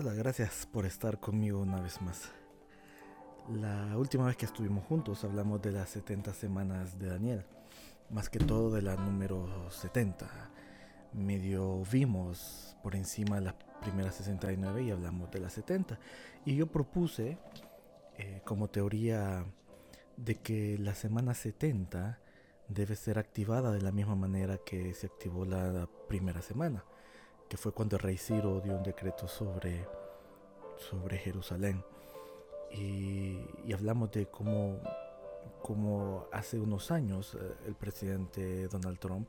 [0.00, 2.30] Hola, gracias por estar conmigo una vez más.
[3.50, 7.44] La última vez que estuvimos juntos hablamos de las 70 semanas de Daniel,
[8.08, 10.28] más que todo de la número 70.
[11.14, 15.98] Medio vimos por encima las primeras 69 y hablamos de las 70.
[16.44, 17.36] Y yo propuse
[18.18, 19.46] eh, como teoría
[20.16, 22.20] de que la semana 70
[22.68, 26.84] debe ser activada de la misma manera que se activó la primera semana,
[27.48, 29.86] que fue cuando rey Ciro dio un decreto sobre,
[30.76, 31.82] sobre Jerusalén
[32.70, 34.80] y, hablamos de cómo,
[35.62, 39.28] cómo, hace unos años eh, el presidente Donald Trump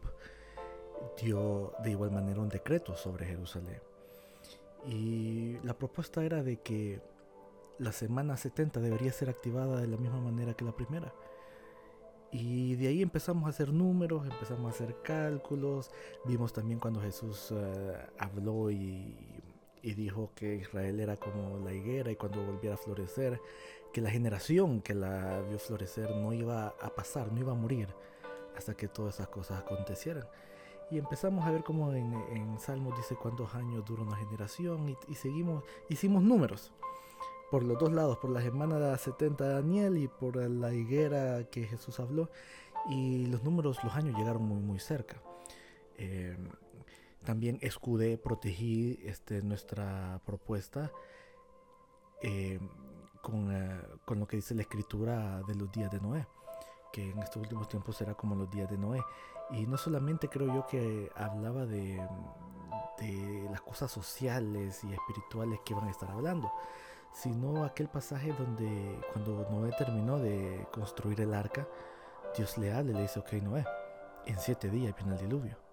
[1.21, 3.81] dio de igual manera un decreto sobre Jerusalén.
[4.85, 7.01] Y la propuesta era de que
[7.77, 11.13] la semana 70 debería ser activada de la misma manera que la primera.
[12.31, 15.89] Y de ahí empezamos a hacer números, empezamos a hacer cálculos,
[16.25, 19.15] vimos también cuando Jesús eh, habló y
[19.81, 23.41] y dijo que Israel era como la higuera y cuando volviera a florecer,
[23.93, 27.87] que la generación que la vio florecer no iba a pasar, no iba a morir
[28.55, 30.25] hasta que todas esas cosas acontecieran.
[30.91, 35.15] Y empezamos a ver como en, en Salmos dice cuántos años dura una generación y,
[35.15, 36.71] seguimos, hicimos números
[37.49, 41.65] por los dos lados, por la semana 70 de Daniel y por la higuera que
[41.65, 42.29] Jesús habló.
[42.89, 45.21] Y los números, los años llegaron muy, muy cerca.
[45.97, 46.37] Eh,
[47.23, 50.91] también escudé, protegí este, nuestra propuesta
[52.21, 52.59] eh,
[53.21, 56.25] con, eh, con, lo que dice la escritura de los días de Noé,
[56.93, 59.03] que en estos últimos tiempos será como los días de Noé.
[59.51, 61.99] Y no solamente creo yo que hablaba de,
[62.99, 66.51] de las cosas sociales y espirituales que van a estar hablando,
[67.13, 71.67] sino aquel pasaje donde cuando Noé terminó de construir el arca,
[72.35, 73.65] Dios le habla y le dice, ok Noé,
[74.25, 75.69] en siete días viene el diluvio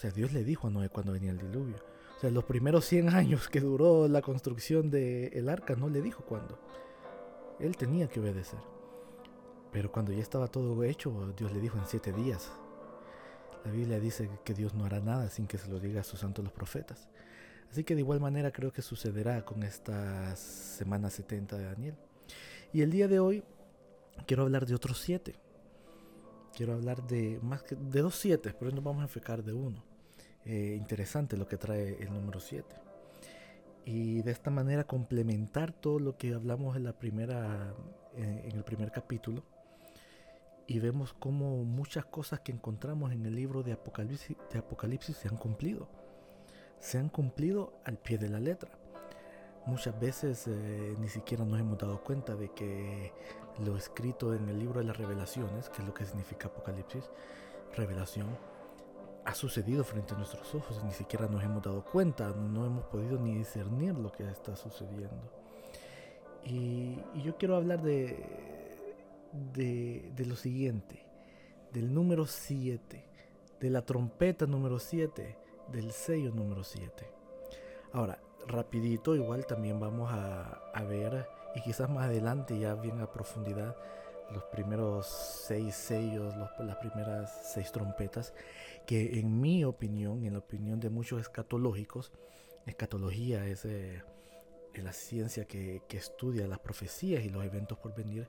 [0.00, 1.76] o sea, Dios le dijo a Noé cuando venía el diluvio.
[2.16, 6.24] O sea, los primeros 100 años que duró la construcción del arca no le dijo
[6.24, 6.58] cuándo.
[7.58, 8.60] Él tenía que obedecer.
[9.70, 12.50] Pero cuando ya estaba todo hecho, Dios le dijo en siete días.
[13.62, 16.20] La Biblia dice que Dios no hará nada sin que se lo diga a sus
[16.20, 17.10] santos los profetas.
[17.70, 21.94] Así que de igual manera creo que sucederá con esta semana 70 de Daniel.
[22.72, 23.44] Y el día de hoy
[24.26, 25.36] quiero hablar de otros siete.
[26.56, 29.84] Quiero hablar de más que de dos siete, pero nos vamos a enfocar de uno.
[30.44, 32.66] Eh, interesante lo que trae el número 7.
[33.84, 37.74] Y de esta manera complementar todo lo que hablamos en, la primera,
[38.16, 39.44] en el primer capítulo.
[40.66, 45.28] Y vemos cómo muchas cosas que encontramos en el libro de Apocalipsis, de Apocalipsis se
[45.28, 45.88] han cumplido.
[46.80, 48.70] Se han cumplido al pie de la letra.
[49.66, 53.12] Muchas veces eh, ni siquiera nos hemos dado cuenta de que
[53.64, 57.04] lo escrito en el libro de las revelaciones, que es lo que significa Apocalipsis,
[57.76, 58.28] revelación,
[59.24, 63.18] ha sucedido frente a nuestros ojos, ni siquiera nos hemos dado cuenta, no hemos podido
[63.18, 65.30] ni discernir lo que está sucediendo.
[66.44, 68.24] Y, yo quiero hablar de,
[69.52, 71.04] de, lo siguiente,
[71.72, 73.04] del número 7,
[73.60, 75.36] de la trompeta número 7,
[75.72, 77.06] del sello número 7.
[77.92, 83.76] Ahora, rapidito, igual también vamos a, ver, y quizás más adelante ya bien a profundidad,
[84.32, 88.32] los primeros seis sellos, las primeras seis trompetas,
[88.86, 92.12] que en mi opinión, en la opinión de muchos escatológicos,
[92.66, 94.02] escatología es eh,
[94.74, 98.28] la ciencia que, estudia las profecías y los eventos por venir,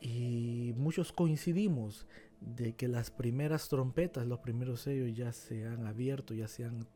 [0.00, 2.06] y muchos coincidimos
[2.40, 6.86] de que las primeras trompetas, los primeros sellos ya se han abierto, ya se han,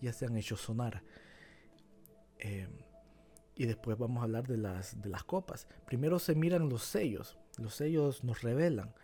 [0.00, 1.02] ya se han hecho sonar.
[2.38, 2.68] Eh,
[3.56, 5.66] y después vamos a hablar de las, de las copas.
[5.86, 7.38] Primero se miran los sellos.
[7.58, 8.94] Los sellos nos revelan.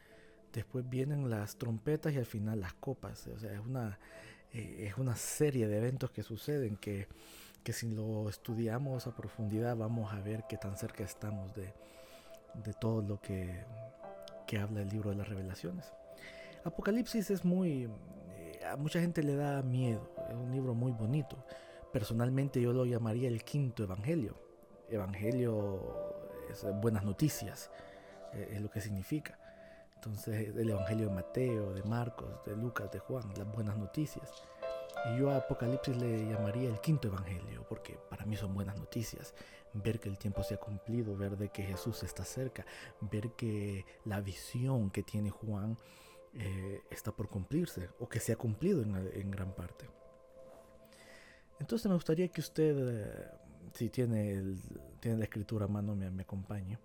[0.52, 3.26] Después vienen las trompetas y al final las copas.
[3.26, 3.98] O sea, es una,
[4.52, 7.08] eh, es una serie de eventos que suceden que,
[7.62, 11.74] que, si lo estudiamos a profundidad vamos a ver qué tan cerca estamos de,
[12.64, 13.64] de todo lo que,
[14.46, 15.92] que habla el libro de las revelaciones.
[16.64, 17.88] Apocalipsis es muy...
[18.36, 20.10] Eh, a mucha gente le da miedo.
[20.28, 21.36] Es un libro muy bonito.
[21.92, 24.46] Personalmente yo lo llamaría el quinto evangelio
[24.90, 25.80] evangelio
[26.50, 27.70] es buenas noticias,
[28.32, 29.38] eh, es lo que significa.
[29.94, 34.30] Entonces, el evangelio de Mateo, de Marcos, de Lucas, de Juan, las buenas noticias.
[35.04, 39.34] Y yo Apocalipsis le llamaría el quinto evangelio, porque para mí son buenas noticias.
[39.72, 42.64] Ver que el tiempo se ha cumplido, ver de que Jesús está cerca,
[43.00, 45.76] ver que la visión que tiene Juan
[46.32, 49.86] eh, está por cumplirse, o que se ha cumplido en, gran parte.
[51.60, 53.30] Entonces me gustaría que usted eh,
[53.74, 54.56] si tiene,
[55.00, 56.78] tiene la escritura a mano, me acompañe.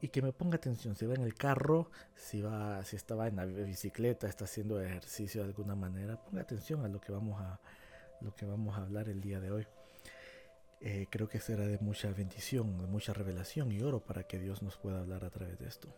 [0.00, 3.36] Y que me ponga atención, si va en el carro, si, va, si estaba en
[3.36, 7.60] la bicicleta, está haciendo ejercicio de alguna manera, ponga atención a lo que vamos a,
[8.20, 9.66] lo que vamos a hablar el día de hoy.
[10.80, 14.62] eh, creo que será de mucha bendición, de mucha revelación y oro para que Dios
[14.62, 15.88] nos pueda hablar a través de esto.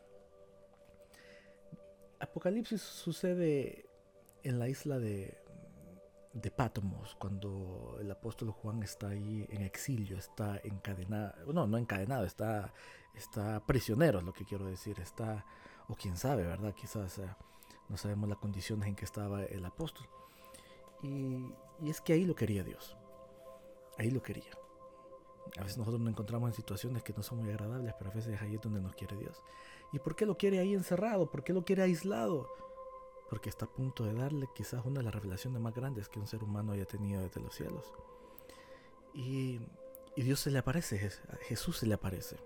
[2.21, 3.87] Apocalipsis sucede
[4.45, 5.37] en la isla de,
[6.33, 12.25] de Patmos, cuando el apóstol Juan está ahí en exilio, está encadenado, no, no encadenado,
[12.25, 12.73] está,
[13.17, 15.45] está prisionero, es lo que quiero decir, está,
[15.89, 16.75] o quién sabe, ¿verdad?
[16.75, 17.29] Quizás eh,
[17.89, 20.07] no sabemos las condiciones en que estaba el apóstol.
[21.03, 22.97] Y, y es que ahí lo quería Dios,
[23.99, 24.51] ahí lo quería.
[25.57, 28.41] A veces nosotros nos encontramos en situaciones que no son muy agradables, pero a veces
[28.43, 29.43] ahí es donde nos quiere Dios.
[29.93, 31.31] ¿Y por qué lo quiere ahí encerrado?
[31.31, 32.51] ¿Por qué lo quiere aislado?
[33.31, 36.27] Porque está a punto de darle quizás una de las revelaciones más grandes que un
[36.27, 37.93] ser humano haya tenido desde los cielos.
[39.15, 39.61] Y,
[40.17, 41.11] Dios se le aparece,
[41.43, 42.39] Jesús se le aparece.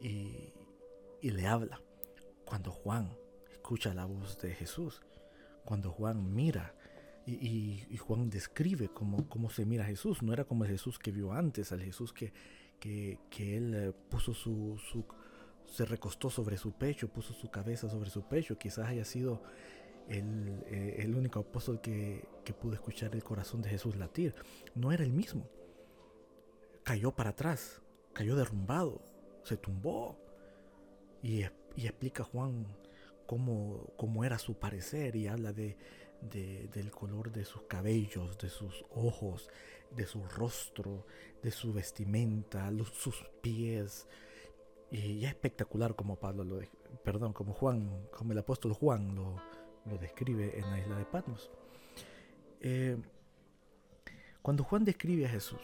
[0.00, 0.52] Y,
[1.20, 1.80] y le habla.
[2.44, 3.16] Cuando Juan
[3.50, 5.02] escucha la voz de Jesús,
[5.64, 6.74] cuando Juan mira
[7.26, 10.22] y, Juan describe cómo, cómo, se mira a Jesús.
[10.22, 12.32] No era como el Jesús que vio antes, al Jesús que,
[12.78, 15.04] que, él eh, puso su, su,
[15.66, 18.56] se recostó sobre su pecho, puso su cabeza sobre su pecho.
[18.56, 19.42] Quizás haya sido
[20.08, 24.34] el, eh, el único apóstol que, que, pudo escuchar el corazón de Jesús latir.
[24.76, 25.48] No era el mismo.
[26.84, 27.82] Cayó para atrás,
[28.12, 29.02] cayó derrumbado,
[29.46, 30.18] se tumbó.
[31.22, 31.44] Y,
[31.76, 32.66] y explica Juan
[33.26, 35.76] cómo, cómo era su parecer y habla de,
[36.20, 39.48] del color de sus cabellos, de sus ojos,
[39.90, 41.06] de su rostro,
[41.42, 44.08] de su vestimenta, sus pies.
[44.90, 46.60] Y ya espectacular como Pablo lo,
[47.04, 49.40] perdón, como Juan, como el apóstol Juan lo,
[50.00, 51.50] describe en la isla de Patmos.
[52.60, 52.96] Eh,
[54.42, 55.60] cuando Juan describe a Jesús,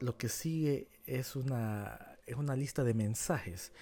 [0.00, 3.72] lo que sigue es una, es una lista de mensajes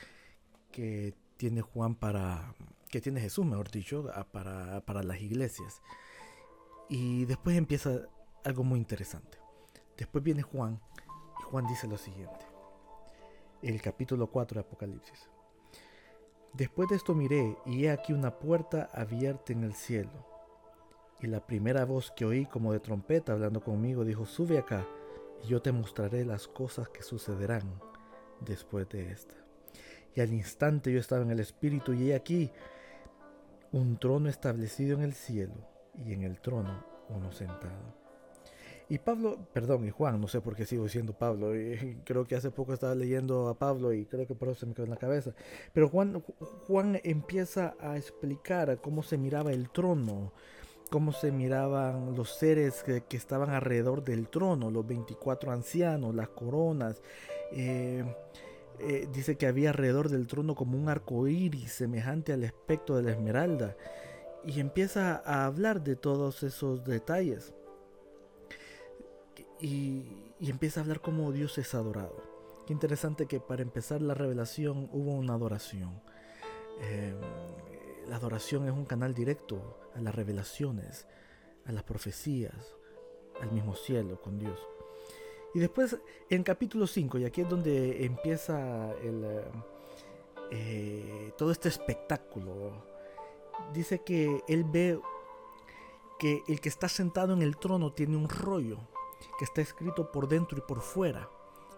[0.72, 2.54] que tiene Juan para,
[2.88, 5.82] que tiene Jesús, mejor dicho, para, para las iglesias.
[6.88, 8.02] Y después empieza
[8.44, 9.38] algo muy interesante.
[9.96, 10.80] Después viene Juan
[11.38, 12.46] y Juan dice lo siguiente.
[13.62, 15.28] El capítulo 4 de Apocalipsis.
[16.52, 20.26] Después de esto miré y he aquí una puerta abierta en el cielo.
[21.20, 24.86] Y la primera voz que oí como de trompeta hablando conmigo dijo, sube acá
[25.42, 27.80] y yo te mostraré las cosas que sucederán
[28.40, 29.34] después de esta.
[30.14, 32.50] Y al instante yo estaba en el espíritu y he aquí
[33.72, 35.54] un trono establecido en el cielo
[36.04, 38.00] y en el trono uno sentado.
[38.88, 41.52] Y Pablo, perdón, y Juan, no sé por qué sigo diciendo Pablo,
[42.04, 44.74] creo que hace poco estaba leyendo a Pablo y creo que por eso se me
[44.74, 45.32] quedó en la cabeza.
[45.72, 46.24] Pero Juan,
[46.66, 50.32] Juan empieza a explicar cómo se miraba el trono,
[50.90, 57.00] cómo se miraban los seres que, estaban alrededor del trono, los 24 ancianos, las coronas.
[57.52, 58.04] Eh,
[58.80, 63.04] eh, dice que había alrededor del trono como un arco iris semejante al espectro de
[63.04, 63.76] la esmeralda.
[64.44, 67.54] Y empieza a hablar de todos esos detalles.
[69.60, 70.04] Y,
[70.40, 72.16] empieza a hablar como Dios es adorado.
[72.66, 76.00] Qué interesante que para empezar la revelación hubo una adoración.
[76.80, 77.14] Em,
[78.08, 81.06] la adoración es un canal directo a las revelaciones,
[81.66, 82.74] a las profecías,
[83.40, 84.58] al mismo cielo con Dios.
[85.54, 85.98] Y después
[86.28, 88.94] en capítulo 5, y aquí es donde empieza
[90.50, 92.84] eh, todo este espectáculo,
[93.72, 95.00] dice que él ve
[96.18, 98.78] que el que está sentado en el trono tiene un rollo
[99.38, 101.28] que está escrito por dentro y por fuera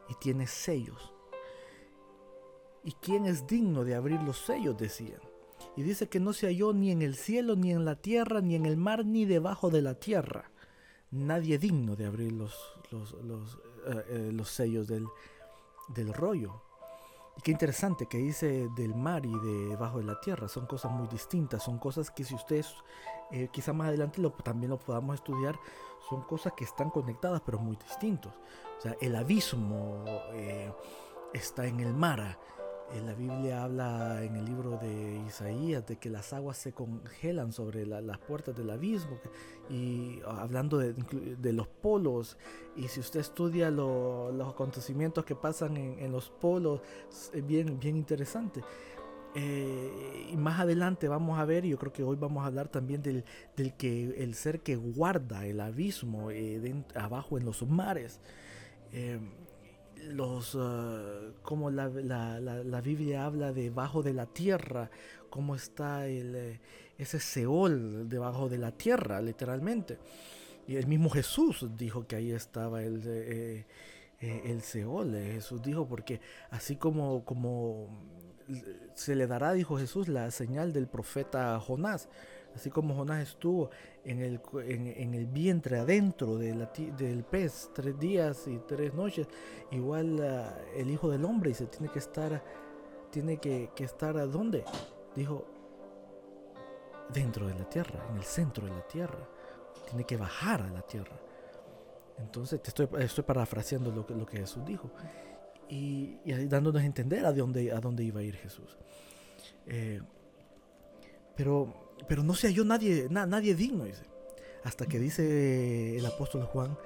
[0.08, 1.14] y tiene sellos.
[2.84, 4.76] ¿Y quién es digno de abrir los sellos?
[4.76, 5.20] decían.
[5.76, 8.54] Y dice que no se halló ni en el cielo, ni en la tierra, ni
[8.54, 10.52] en el mar, ni debajo de la tierra
[11.12, 13.14] nadie digno de abrir los, los,
[13.86, 15.06] eh, eh, los, sellos del,
[15.88, 16.62] del rollo.
[17.36, 20.48] Y qué interesante que dice del mar y de debajo de la tierra.
[20.48, 21.62] Son cosas muy distintas.
[21.62, 22.74] Son cosas que si ustedes
[23.30, 25.58] eh, quizá más adelante también lo podamos estudiar.
[26.08, 28.32] Son cosas que están conectadas pero muy distintos.
[28.78, 30.04] O sea, el abismo
[31.32, 32.38] está en el mar.
[32.92, 37.52] Eh, la Biblia habla en el libro de Isaías de que las aguas se congelan
[37.52, 39.18] sobre las puertas del abismo
[39.70, 42.36] y ah, hablando de, los polos
[42.76, 46.80] y si usted estudia los acontecimientos que pasan en, los polos
[47.32, 48.62] es bien, bien interesante.
[49.34, 53.02] Eh, y más adelante vamos a ver, yo creo que hoy vamos a hablar también
[53.02, 53.24] del,
[53.78, 58.20] que el ser que guarda el abismo eh, abajo en los mares
[60.10, 64.90] los uh, como la, la, la, Biblia habla debajo de la tierra,
[65.32, 66.60] cómo está el, eh,
[66.98, 69.98] ese Seol debajo de la tierra, literalmente.
[70.68, 73.64] Y el mismo Jesús dijo que ahí estaba el, eh,
[74.20, 75.14] eh, el Seol.
[75.14, 76.20] Jesús dijo, porque
[76.50, 77.88] así como, como
[78.94, 82.10] se le dará, dijo Jesús, la señal del profeta Jonás.
[82.54, 83.70] Así como Jonás estuvo
[84.04, 89.26] en el, en, el vientre adentro del pez tres días y tres noches,
[89.70, 92.44] igual ah, el Hijo del Hombre se tiene que estar,
[93.10, 94.64] tiene que, que estar dónde?
[95.14, 95.46] Dijo,
[97.12, 99.28] dentro de la tierra, en el centro de la tierra.
[99.86, 101.16] Tiene que bajar a la tierra.
[102.18, 104.90] Entonces te estoy, estoy parafraseando lo que, lo que Jesús dijo.
[105.68, 108.76] Y, dándonos a entender a dónde, a dónde iba a ir Jesús.
[109.66, 110.00] Eh,
[111.34, 114.04] pero, pero no se halló nadie, nadie digno, dice.
[114.64, 116.78] Hasta que dice el apóstol Juan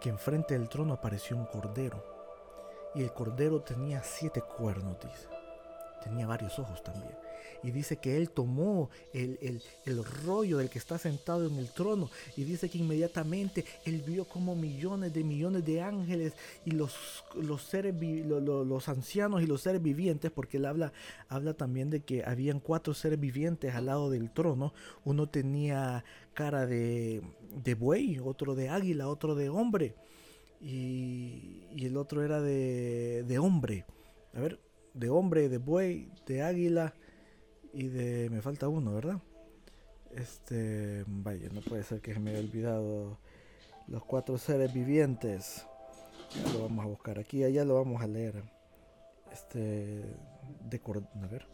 [0.00, 2.04] que enfrente del trono apareció un cordero.
[2.94, 5.28] Y el cordero tenía siete cuernos, dice.
[6.02, 7.27] Tenía varios ojos también
[7.62, 9.60] y dice que él tomó el,
[10.24, 12.10] rollo del que está sentado en el trono.
[12.36, 16.94] Y dice que inmediatamente él vio como millones de millones de ángeles y los,
[17.34, 17.94] los seres
[18.26, 20.92] los, ancianos y los seres vivientes porque él habla
[21.28, 24.72] habla también de que habían cuatro seres vivientes al lado del trono.
[25.04, 26.04] Uno tenía
[26.34, 27.22] cara de,
[27.64, 29.94] de buey otro de águila otro de hombre
[30.60, 33.84] y, y el otro era de, de hombre.
[34.34, 34.58] A ver
[34.94, 36.94] de hombre de buey de águila
[37.78, 38.28] y de...
[38.28, 39.20] Me falta uno, ¿verdad?
[40.10, 41.04] Este...
[41.06, 43.18] Vaya, no puede ser que se me haya olvidado
[43.86, 45.64] los cuatro seres vivientes.
[46.34, 48.42] Ya lo vamos a buscar aquí, allá lo vamos a leer.
[49.32, 50.02] Este...
[50.68, 50.82] De...
[51.22, 51.46] A ver.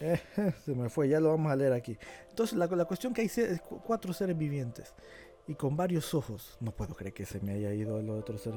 [0.00, 0.20] Eh,
[0.66, 1.96] se me fue, ya lo vamos a leer aquí.
[2.28, 3.30] Entonces la, la cuestión que hay
[3.86, 4.92] cuatro seres vivientes
[5.48, 6.58] y con varios ojos.
[6.60, 8.52] No puedo creer que se me haya ido el otro ser.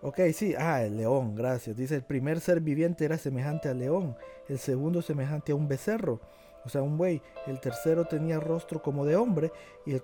[0.00, 1.76] Ok, sí, ah, el león, gracias.
[1.76, 4.16] Dice, el primer ser viviente era semejante al león,
[4.48, 6.20] el segundo semejante a un becerro,
[6.64, 9.50] o sea, un buey, el tercero tenía rostro como de hombre
[9.86, 10.02] y el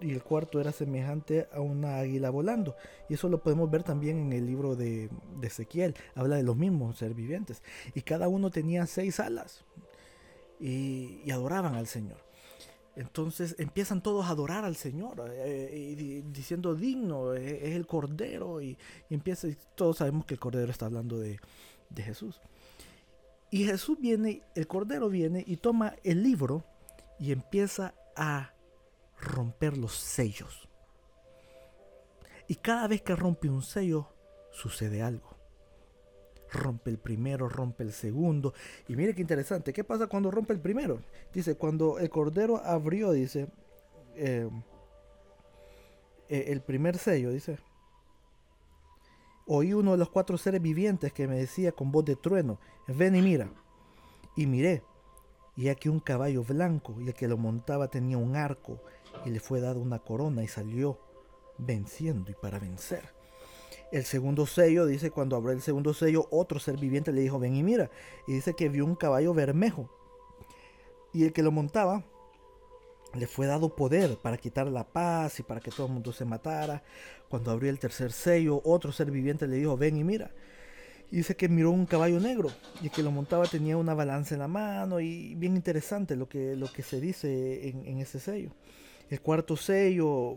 [0.00, 2.76] y el cuarto era semejante a una águila volando.
[3.08, 5.96] Y eso lo podemos ver también en el libro de, de Ezequiel.
[6.14, 7.62] Habla de los mismos ser vivientes.
[7.94, 9.64] Y cada uno tenía seis alas.
[10.60, 12.27] y adoraban al Señor.
[12.98, 18.76] Entonces empiezan todos a adorar al Señor, eh, diciendo digno, eh, es el Cordero, y,
[19.08, 21.38] empieza, todos sabemos que el Cordero está hablando de,
[21.90, 22.40] de, Jesús.
[23.52, 26.64] Y Jesús viene, el Cordero viene y toma el libro
[27.20, 28.52] y empieza a
[29.20, 30.68] romper los sellos.
[32.48, 34.08] Y cada vez que rompe un sello,
[34.50, 35.37] sucede algo
[36.52, 38.54] rompe el primero, rompe el segundo.
[38.88, 41.00] Y mire qué interesante, ¿qué pasa cuando rompe el primero?
[41.32, 43.48] Dice, cuando el cordero abrió, dice,
[44.16, 44.48] eh,
[46.28, 47.58] eh, el primer sello, dice,
[49.46, 53.16] oí uno de los cuatro seres vivientes que me decía con voz de trueno, ven
[53.16, 53.50] y mira.
[54.36, 54.82] Y miré,
[55.56, 58.80] y aquí un caballo blanco, y el que lo montaba tenía un arco,
[59.24, 61.00] y le fue dada una corona, y salió
[61.58, 63.17] venciendo y para vencer.
[63.90, 67.56] El segundo sello dice, cuando abrió el segundo sello, otro ser viviente le dijo, ven
[67.56, 67.90] y mira.
[68.26, 69.88] Y dice que vio un caballo bermejo.
[71.14, 72.04] Y el que lo montaba
[73.14, 76.26] le fue dado poder para quitar la paz y para que todo el mundo se
[76.26, 76.82] matara.
[77.30, 80.30] Cuando abrió el tercer sello, otro ser viviente le dijo, ven y mira.
[81.10, 82.50] Y dice que miró un caballo negro
[82.82, 86.28] y el que lo montaba tenía una balanza en la mano y bien interesante lo
[86.28, 88.50] que, lo que se dice en, ese sello.
[89.08, 90.36] El cuarto sello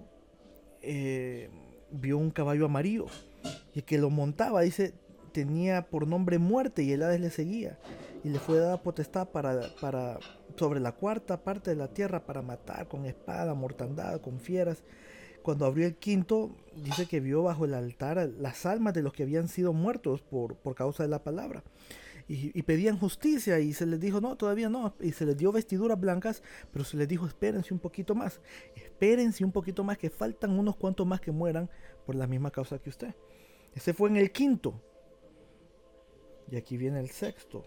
[0.82, 1.50] eh,
[1.92, 3.08] vio un caballo amarillo
[3.74, 4.94] y que lo montaba, dice,
[5.32, 7.78] tenía por nombre muerte y el Hades le seguía.
[8.24, 10.20] Y le fue dada potestad para, para,
[10.56, 14.84] sobre la cuarta parte de la tierra para matar con espada, mortandad, con fieras.
[15.42, 19.24] Cuando abrió el quinto, dice que vio bajo el altar las almas de los que
[19.24, 21.64] habían sido muertos por, por causa de la palabra.
[22.34, 24.96] Y, pedían justicia y se les dijo, no, todavía no.
[25.02, 28.40] Y se les dio vestiduras blancas, pero se les dijo, espérense un poquito más.
[28.74, 31.70] Espérense un poquito más, que faltan unos cuantos más que mueran
[32.06, 33.14] por la misma causa que usted.
[33.74, 34.82] Ese fue en el quinto.
[36.50, 37.66] Y aquí viene el sexto.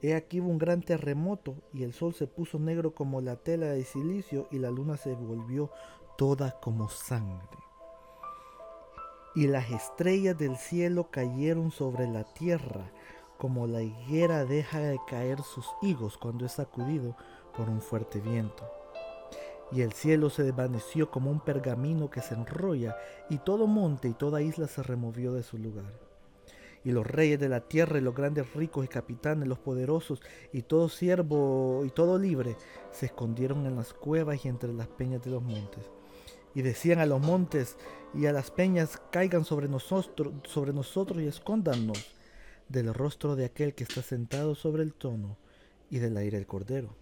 [0.00, 3.66] He aquí hubo un gran terremoto y el sol se puso negro como la tela
[3.66, 5.72] de silicio y la luna se volvió
[6.16, 7.67] toda como sangre.
[9.38, 12.90] Y las estrellas del cielo cayeron sobre la tierra
[13.38, 17.16] como la higuera deja de caer sus higos cuando es sacudido
[17.56, 18.68] por un fuerte viento
[19.70, 22.96] y el cielo se desvaneció como un pergamino que se enrolla,
[23.28, 25.92] y todo monte y toda isla se removió de su lugar.
[26.84, 30.62] Y los reyes de la tierra, y los grandes ricos y capitanes, los poderosos, y
[30.62, 32.56] todo siervo y todo libre,
[32.92, 35.84] se escondieron en las cuevas y entre las peñas de los montes.
[36.58, 37.76] Y decían a los montes
[38.14, 42.16] y a las peñas, caigan sobre nosotros, sobre nosotros y escóndanos
[42.68, 45.36] del rostro de aquel que está sentado sobre el tono
[45.90, 46.96] y del aire del cordero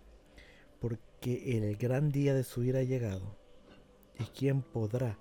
[0.80, 3.36] porque el gran día de su ira ha llegado,
[4.18, 5.18] y quién podrá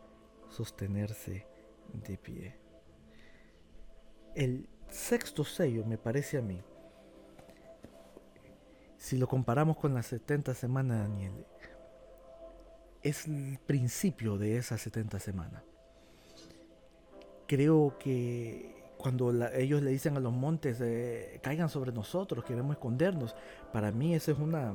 [0.49, 1.45] sostenerse
[1.93, 2.55] de pie.
[4.35, 6.61] El sexto sello me parece a mí
[8.97, 11.45] si lo comparamos con las 70 semanas de Daniel,
[13.05, 15.61] es el principio de esas 70 semanas.
[17.45, 23.35] Creo que cuando ellos le dicen a los montes, eh, caigan sobre nosotros, queremos escondernos,
[23.71, 24.73] para mí esa es una,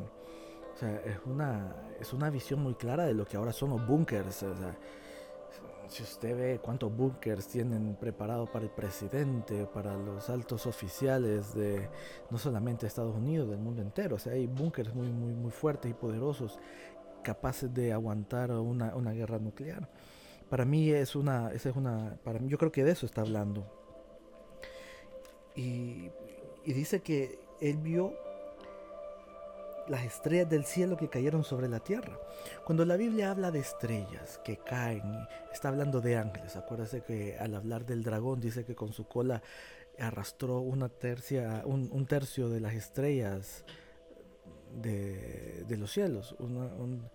[0.81, 4.45] es una, es una visión muy clara de lo que ahora son los búnkers.
[5.89, 11.89] si usted ve cuántos búnkers tienen preparados para el presidente, para los altos oficiales de
[12.31, 15.91] no solamente Estados Unidos, del mundo entero, o sea, hay búnkers muy, muy, muy fuertes
[15.91, 16.61] y poderosos
[17.23, 19.89] capaces de aguantar una, una guerra nuclear.
[20.49, 23.21] Para mí es una, esa es una, para mí, yo creo que de eso está
[23.21, 23.65] hablando.
[25.55, 26.11] Y,
[26.65, 28.15] dice que él vio
[29.89, 32.19] las estrellas del cielo que cayeron sobre la tierra.
[32.65, 35.03] Cuando la Biblia habla de estrellas que caen,
[35.53, 36.57] está hablando de ángeles.
[36.57, 39.43] Acuérdese que al hablar del dragón dice que con su cola
[39.99, 43.65] arrastró una tercia, un, tercio de las estrellas
[44.75, 47.09] de, los cielos, un,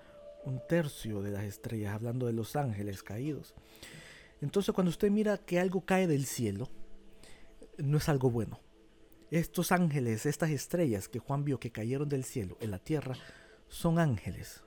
[0.67, 3.53] tercio de las estrellas, hablando de los ángeles caídos.
[4.41, 6.69] Entonces cuando usted mira que algo cae del cielo,
[7.77, 8.59] no es algo bueno.
[9.31, 13.15] Estos ángeles, estas estrellas que Juan vio que cayeron del cielo en la tierra,
[13.67, 14.63] son ángeles.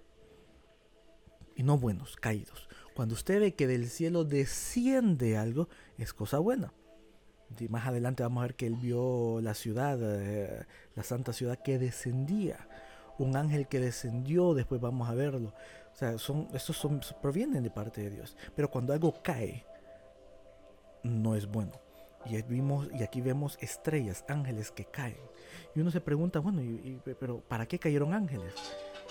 [1.55, 2.69] Y no buenos, caídos.
[2.95, 6.73] Cuando usted ve que del cielo desciende algo, es cosa buena.
[7.59, 11.59] Y más adelante vamos a ver que él vio la ciudad, eh, la santa ciudad
[11.63, 12.68] que descendía.
[13.19, 15.53] Un ángel que descendió, después vamos a verlo.
[15.93, 18.37] O sea, son, estos son, provienen de parte de Dios.
[18.55, 19.65] Pero cuando algo cae,
[21.03, 21.73] no es bueno.
[22.25, 25.17] Y, vimos, y aquí vemos estrellas, ángeles que caen.
[25.75, 26.63] Y uno se pregunta, bueno,
[27.19, 28.55] pero ¿para qué cayeron ángeles?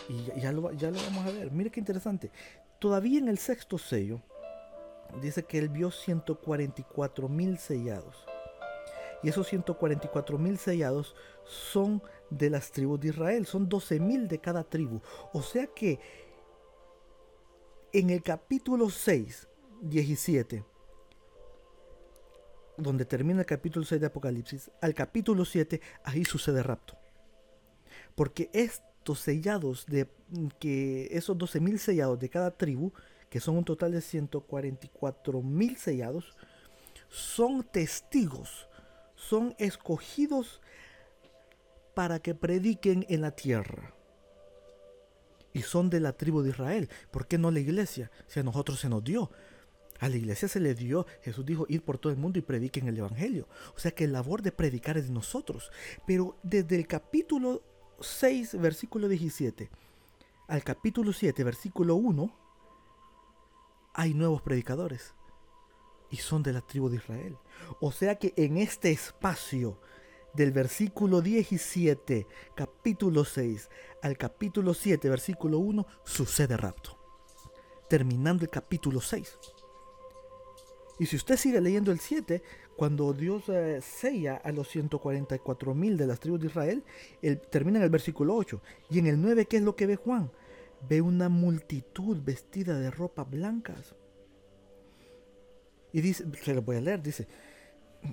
[0.10, 1.52] Y ya, lo, ya lo vamos a ver.
[1.52, 2.32] Mire qué interesante.
[2.80, 4.22] Todavía en el sexto sello,
[5.22, 8.26] dice que él vio 144 mil sellados.
[9.24, 13.46] Y esos 144 mil sellados son de las tribus de Israel.
[13.46, 15.02] Son 12 mil de cada tribu.
[15.34, 16.00] O sea que
[17.94, 19.48] en el capítulo 6,
[19.82, 20.64] 17,
[22.78, 26.96] donde termina el capítulo 6 de Apocalipsis, al capítulo 7, ahí sucede rapto.
[28.16, 30.08] Porque estos sellados de
[30.60, 32.92] que esos 12.000 sellados de cada tribu,
[33.30, 36.36] que son un total de 144.000 sellados,
[37.10, 38.70] son testigos,
[39.18, 40.62] son escogidos
[41.94, 43.94] para que prediquen en la tierra.
[45.52, 46.90] Y son de la tribu de Israel.
[47.12, 48.12] ¿Por qué no la iglesia?
[48.28, 49.32] Si a nosotros se nos dio.
[50.00, 52.88] A la iglesia se le dio, Jesús dijo, ir por todo el mundo y prediquen
[52.88, 53.48] el Evangelio.
[53.76, 55.72] O sea que el labor de predicar es de nosotros.
[56.06, 57.64] Pero desde el capítulo
[58.00, 59.72] 6, versículo 17,
[60.48, 62.32] al capítulo 7, versículo 1,
[63.96, 65.16] hay nuevos predicadores.
[66.10, 67.38] Y son de la tribu de Israel.
[67.82, 69.80] O sea que en este espacio
[70.34, 73.70] del versículo 17, capítulo 6,
[74.04, 76.98] al capítulo 7, versículo 1, sucede rapto.
[77.90, 79.38] Terminando el capítulo 6.
[81.00, 82.42] Y si usted sigue leyendo el 7,
[82.76, 86.84] cuando Dios eh, sella a los 144 mil de las tribus de Israel,
[87.22, 88.62] él, termina en el versículo 8.
[88.90, 90.32] Y en el 9, ¿qué es lo que ve Juan?
[90.88, 93.96] Ve una multitud vestida de ropas blancas.
[95.98, 97.28] Y dice, se lo voy a leer, dice,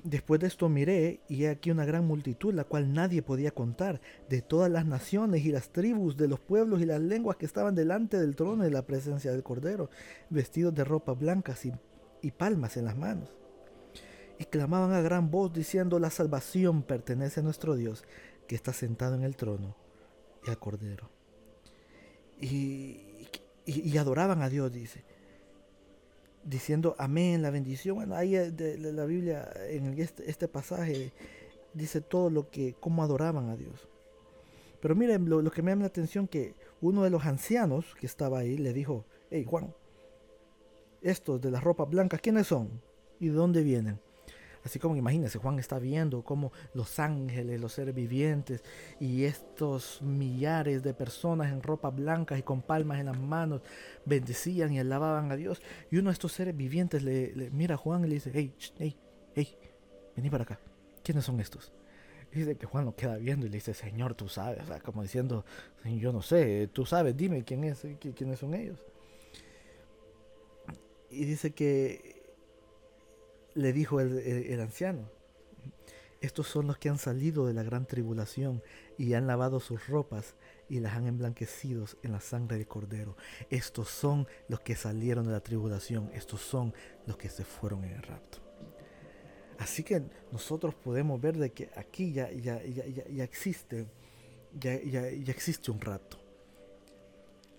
[0.03, 4.01] Después de esto miré y he aquí una gran multitud, la cual nadie podía contar,
[4.31, 7.75] de todas las naciones y las tribus, de los pueblos y las lenguas que estaban
[7.75, 9.91] delante del trono y la presencia del Cordero,
[10.31, 11.73] vestidos de ropas blancas y
[12.25, 13.29] y palmas en las manos.
[14.39, 18.03] Y clamaban a gran voz diciendo, la salvación pertenece a nuestro Dios,
[18.49, 19.77] que está sentado en el trono
[20.47, 21.11] y al Cordero.
[22.41, 23.29] Y,
[23.67, 25.05] y, adoraban a Dios, dice,
[26.45, 27.97] diciendo amén, la bendición.
[27.97, 31.13] Bueno, ahí de, la Biblia, en este, este, pasaje,
[31.73, 33.89] dice todo lo que, cómo adoraban a Dios.
[34.81, 38.07] Pero miren, lo, lo, que me llama la atención que uno de los ancianos que
[38.07, 39.75] estaba ahí le dijo, hey Juan,
[41.01, 42.83] estos de las ropas blancas, ¿quiénes son?
[43.19, 44.01] ¿Y de dónde vienen?
[44.65, 48.65] Así como imagínense, Juan está viendo cómo los ángeles, los seres vivientes
[48.99, 53.61] y estos millares de personas en ropas blancas y con palmas en las manos
[54.07, 55.61] bendecían y alababan a Dios.
[55.91, 58.97] Y uno de estos seres vivientes le, mira a Juan y le dice, hey, hey,
[59.35, 59.59] hey,
[60.17, 60.59] vení para acá.
[61.03, 61.73] ¿Quiénes son estos?
[62.33, 65.03] Dice que Juan lo queda viendo y le dice, Señor, tú sabes, o sea, como
[65.03, 65.45] diciendo,
[65.85, 68.81] yo no sé, tú sabes, dime quién es, quiénes son ellos
[71.15, 72.24] y dice que
[73.55, 75.09] le dijo el, anciano,
[76.21, 78.63] estos son los que han salido de la gran tribulación
[78.99, 80.35] y han lavado sus ropas
[80.69, 83.17] y las han emblanquecido en la sangre del cordero.
[83.51, 86.73] Estos son los que salieron de la tribulación, estos son
[87.07, 88.39] los que se fueron en el rapto.
[89.59, 93.87] Así que nosotros podemos ver de que aquí ya, ya, ya, ya existe
[94.59, 96.19] ya, existe un rato.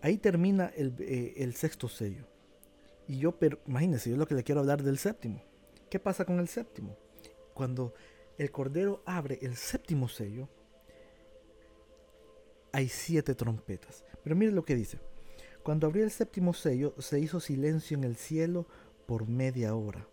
[0.01, 2.25] Ahí termina el, eh, el sexto sello.
[3.07, 5.41] Y yo, pero imagínense, yo lo que le quiero hablar del séptimo.
[5.95, 6.97] ¿Qué pasa con el séptimo?
[7.53, 7.93] Cuando
[8.37, 10.49] el Cordero abre el séptimo sello,
[12.73, 14.03] hay siete trompetas.
[14.21, 14.99] Pero mire lo que dice.
[15.63, 18.67] Cuando abrió el séptimo sello, se hizo silencio en el cielo
[19.05, 20.05] por media hora.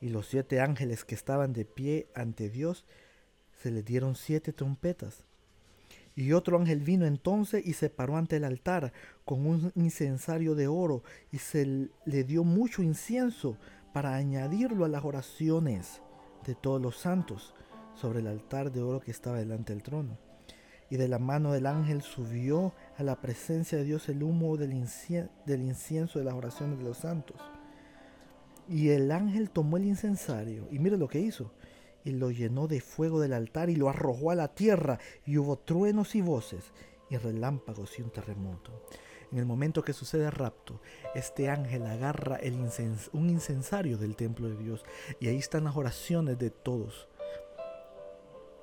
[0.00, 2.86] Y los siete ángeles que estaban de pie ante Dios,
[3.60, 5.24] se les dieron siete trompetas.
[6.14, 8.92] Y otro ángel vino entonces y se paró ante el altar
[9.24, 13.56] con un incensario de oro y se le dio mucho incienso
[13.92, 16.02] para añadirlo a las oraciones
[16.46, 17.54] de todos los santos
[17.94, 20.18] sobre el altar de oro que estaba delante del trono.
[20.90, 24.72] Y de la mano del ángel subió a la presencia de Dios el humo del,
[24.72, 27.36] incienso de las oraciones de los santos.
[28.68, 31.52] Y el ángel tomó el incensario y mire lo que hizo
[32.04, 35.58] y lo llenó de fuego del altar y lo arrojó a la tierra y hubo
[35.58, 36.72] truenos y voces
[37.10, 38.82] y relámpagos y un terremoto.
[39.30, 40.80] En el momento que sucede el rapto,
[41.14, 42.54] este ángel agarra el
[43.12, 44.84] un incensario del templo de Dios
[45.20, 47.08] y ahí están las oraciones de todos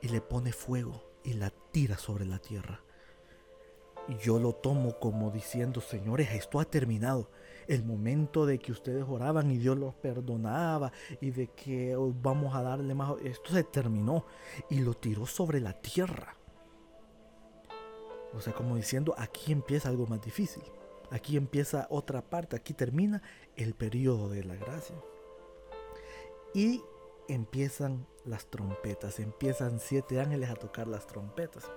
[0.01, 2.81] y le pone fuego y la tira sobre la tierra.
[4.07, 7.29] Y yo lo tomo como diciendo, señores, esto ha terminado
[7.67, 12.55] el momento de que ustedes oraban y Dios los perdonaba y de que oh, vamos
[12.55, 14.25] a darle más, esto se terminó
[14.69, 16.35] y lo tiró sobre la tierra.
[18.35, 20.63] O sea, como diciendo, aquí empieza algo más difícil.
[21.11, 23.21] Aquí empieza otra parte, aquí termina
[23.55, 24.95] el periodo de la gracia.
[26.53, 26.81] Y
[27.27, 31.69] empiezan las trompetas, empiezan siete ángeles a tocar las trompetas.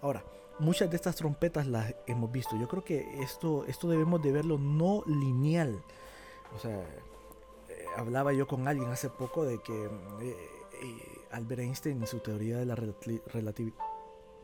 [0.00, 0.24] Ahora,
[0.58, 2.56] muchas de estas trompetas las hemos visto.
[2.56, 5.82] Yo creo que esto, esto debemos de verlo no lineal.
[6.54, 6.80] O sea,
[7.68, 9.88] eh, hablaba yo con alguien hace poco de que eh,
[10.82, 12.76] eh, Albert Einstein y su teoría de la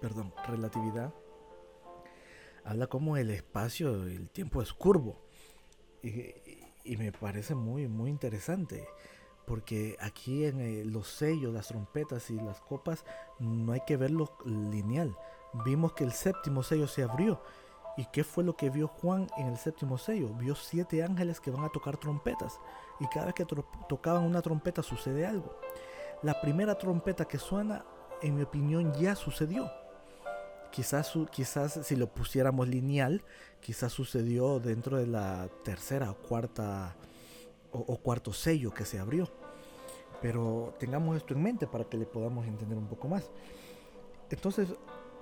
[0.00, 1.14] perdón, relatividad
[2.66, 5.22] habla como el espacio, el tiempo es curvo.
[6.02, 8.86] Y, me parece muy, muy interesante
[9.46, 13.04] porque aquí en los sellos, las trompetas y las copas
[13.38, 15.16] no hay que verlo lineal,
[15.64, 17.40] vimos que el séptimo sello se abrió.
[17.96, 20.28] ¿Y qué fue lo que vio Juan en el séptimo sello?
[20.34, 22.60] Vio siete ángeles que van a tocar trompetas.
[23.00, 23.46] Y cada vez que
[23.88, 25.58] tocaban una trompeta sucede algo.
[26.22, 27.86] La primera trompeta que suena,
[28.20, 29.70] en mi opinión, ya sucedió.
[30.76, 33.22] Quizás, quizás si lo pusiéramos lineal,
[33.60, 36.94] quizás sucedió dentro de la tercera o cuarta
[37.72, 39.26] o cuarto sello que se abrió.
[40.20, 43.30] Pero tengamos esto en mente para que le podamos entender un poco más.
[44.28, 44.68] Entonces,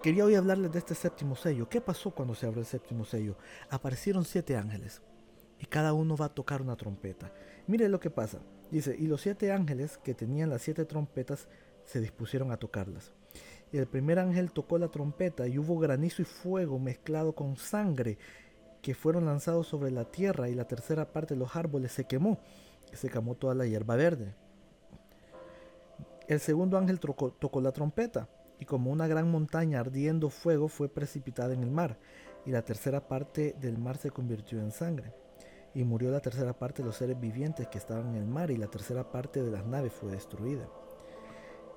[0.02, 1.66] Quería hoy hablarles de este séptimo sello.
[1.66, 3.38] ¿Qué pasó cuando se abrió el séptimo sello?
[3.70, 5.00] Aparecieron siete ángeles
[5.58, 7.32] y cada uno va a tocar una trompeta.
[7.68, 8.40] Mire lo que pasa.
[8.70, 11.48] Dice, y los siete ángeles que tenían las siete trompetas
[11.84, 13.14] se dispusieron a tocarlas.
[13.74, 18.18] Y el primer ángel tocó la trompeta y hubo granizo y fuego mezclado con sangre
[18.80, 22.38] que fueron lanzados sobre la tierra y la tercera parte de los árboles se quemó
[22.92, 24.37] y se quemó toda la hierba verde.
[26.28, 28.28] El segundo ángel tocó la trompeta
[28.60, 31.98] y como una gran montaña ardiendo fuego fue precipitada en el mar,
[32.46, 35.12] y la tercera parte del mar se convirtió en sangre.
[35.74, 38.56] Y murió la tercera parte de los seres vivientes que estaban en el mar, y
[38.56, 40.68] la tercera parte de las naves fue destruida.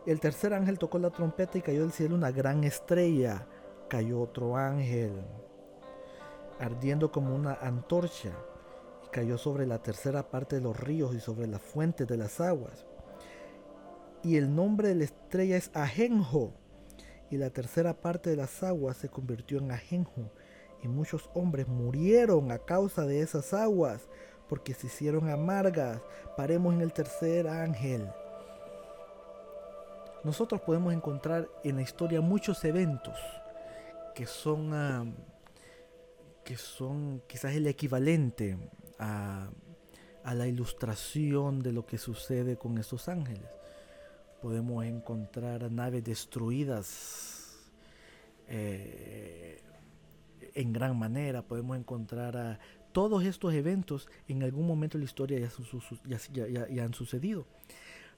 [0.08, 3.46] El tercer ángel tocó la trompeta y cayó del cielo una gran estrella.
[3.90, 5.12] Cayó otro ángel,
[6.62, 8.32] ardiendo como una antorcha,
[9.06, 12.40] y cayó sobre la tercera parte de los ríos y sobre las fuentes de las
[12.40, 12.86] aguas.
[14.24, 16.54] Y el nombre de la estrella es Ajenjo,
[17.30, 20.32] y la tercera parte de las aguas se convirtió en ajenjo,
[20.82, 24.08] y muchos hombres murieron a causa de esas aguas,
[24.48, 26.02] porque se hicieron amargas.
[26.38, 28.08] Paremos en el tercer ángel.
[30.28, 33.18] Nosotros podemos encontrar en la historia muchos eventos
[34.14, 35.16] que son,
[36.44, 38.58] que son quizás el equivalente
[39.00, 39.50] a,
[40.24, 43.48] a la ilustración de lo que sucede con estos ángeles
[44.42, 47.58] podemos encontrar naves destruidas
[48.48, 49.62] eh,
[50.54, 52.60] en gran manera, podemos encontrar
[52.92, 55.50] todos estos eventos en algún momento de la historia
[56.06, 57.46] ya, han sucedido.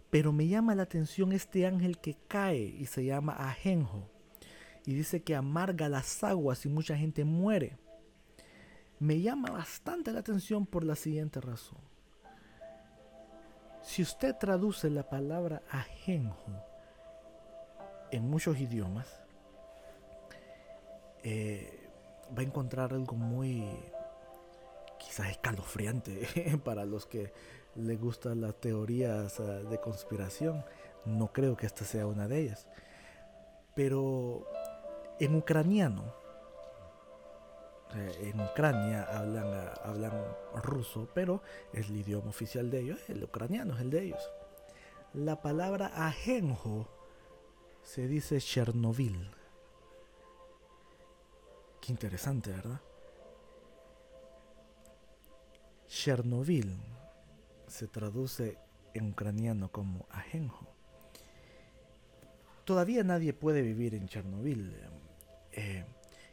[0.09, 4.09] Pero me llama la atención este ángel que cae y se llama Ajenjo.
[4.85, 7.77] Y dice que amarga las aguas y mucha gente muere.
[8.99, 11.79] Me llama bastante la atención por la siguiente razón.
[13.81, 16.51] Si usted traduce la palabra ajenjo
[18.11, 19.07] en muchos idiomas,
[21.23, 21.87] eh,
[22.37, 23.63] va a encontrar algo muy
[24.97, 27.31] quizás escalofriante para los que
[27.75, 29.38] le gustan las teorías
[29.69, 30.63] de conspiración.
[31.05, 32.67] No creo que esta sea una de ellas.
[33.75, 34.47] Pero
[35.19, 36.13] En ucraniano,
[37.93, 40.13] en Ucrania hablan, hablan
[40.55, 41.41] ruso, pero
[41.73, 44.32] es el idioma oficial de ellos, el ucraniano es el de ellos.
[45.13, 46.88] La palabra ajenjo
[47.82, 49.32] se dice Chernobyl.
[51.82, 52.79] Qué interesante, ¿verdad?
[55.88, 56.79] Chernobyl
[57.69, 58.58] se traduce
[58.93, 60.67] en ucraniano como ajenjo.
[62.65, 64.75] Todavía nadie puede vivir en Chernobyl.
[65.51, 65.86] Eh,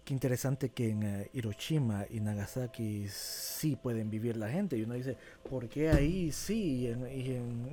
[0.04, 4.76] qué interesante que en eh, Hiroshima y Nagasaki sí pueden vivir la gente.
[4.76, 5.16] Y uno dice,
[5.48, 7.70] ¿por qué ahí sí y en,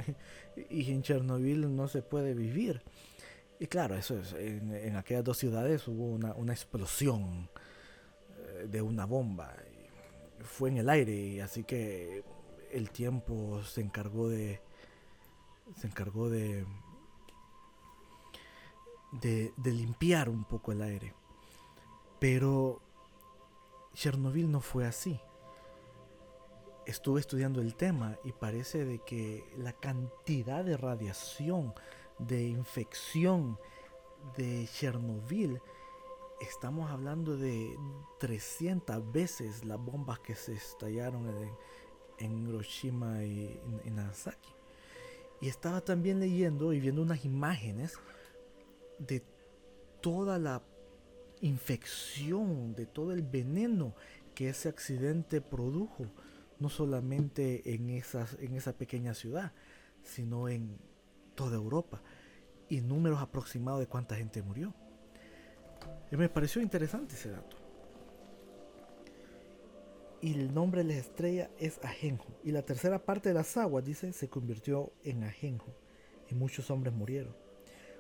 [0.56, 2.82] en, Chernobyl no se puede vivir?
[3.60, 7.50] Y claro, eso es, en, aquellas dos ciudades hubo una, una explosión
[8.38, 9.54] eh, de una bomba.
[10.42, 12.24] Fue en el aire, y así que
[12.74, 14.62] el tiempo se encargó de.
[15.76, 16.66] se encargó de,
[19.12, 21.14] de, limpiar un poco el aire.
[22.20, 22.82] Pero
[23.94, 25.20] Chernobyl no fue así.
[26.86, 31.74] Estuve estudiando el tema y parece de que la cantidad de radiación,
[32.20, 33.58] de infección
[34.36, 35.62] de Chernobyl
[36.42, 37.78] estamos hablando de
[38.20, 41.56] 300 veces las bombas que se estallaron en,
[42.20, 44.50] Hiroshima y en, Nagasaki.
[45.42, 48.00] Y estaba también leyendo y viendo unas imágenes
[49.00, 49.24] de
[50.02, 50.64] toda la
[51.42, 53.96] infección, de todo el veneno
[54.36, 56.06] que ese accidente produjo,
[56.60, 59.52] no solamente en, esas, en esa pequeña ciudad,
[60.02, 60.78] sino en
[61.36, 62.02] toda Europa.
[62.70, 64.74] Y números aproximados de cuánta gente murió.
[66.12, 67.63] Y me pareció interesante ese dato.
[70.24, 72.30] Y el nombre de la estrella es Ajenjo.
[72.46, 75.76] Y la tercera parte de las aguas, dice, se convirtió en Ajenjo.
[76.32, 77.36] Y muchos hombres murieron.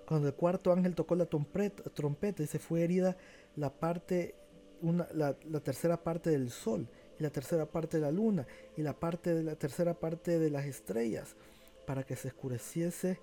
[0.08, 3.18] Cuando el cuarto ángel tocó la trompeta, y se fue herida
[3.58, 4.36] la parte,
[4.82, 6.88] una, la, la tercera parte del sol,
[7.20, 10.50] y la tercera parte de la luna, y la parte de la tercera parte de
[10.50, 11.36] las estrellas,
[11.86, 13.20] para que se oscureciese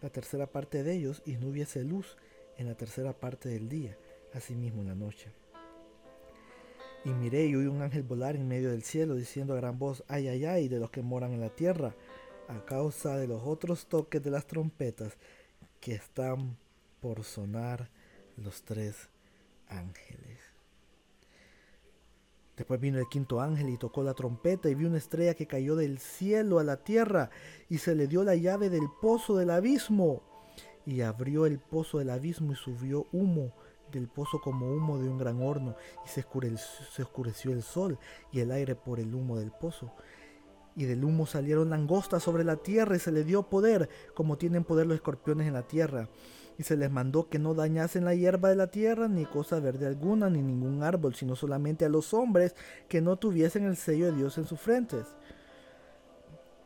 [0.00, 2.16] la tercera parte de ellos y no hubiese luz
[2.56, 3.98] en la tercera parte del día,
[4.32, 5.39] asimismo en la noche.
[7.04, 10.04] Y miré y oí un ángel volar en medio del cielo, diciendo a gran voz,
[10.08, 11.94] ay, ay, ay, de los que moran en la tierra,
[12.48, 15.16] a causa de los otros toques de las trompetas
[15.80, 16.58] que están
[17.00, 17.88] por sonar
[18.36, 19.08] los tres
[19.68, 20.38] ángeles.
[22.56, 25.76] Después vino el quinto ángel y tocó la trompeta y vi una estrella que cayó
[25.76, 27.30] del cielo a la tierra
[27.70, 30.22] y se le dio la llave del pozo del abismo
[30.84, 33.54] y abrió el pozo del abismo y subió humo
[33.90, 36.20] del pozo como humo de un gran horno y se
[37.02, 37.98] oscureció, el sol
[38.32, 39.92] y el aire por el humo del pozo.
[40.76, 44.64] Y del humo salieron langostas sobre la tierra y se le dio poder, como tienen
[44.64, 46.08] poder los escorpiones en la tierra.
[46.58, 49.86] Y se les mandó que no dañasen la hierba de la tierra, ni cosa verde
[49.86, 52.54] alguna, ni ningún árbol, sino solamente a los hombres
[52.88, 55.06] que no tuviesen el sello de Dios en sus frentes.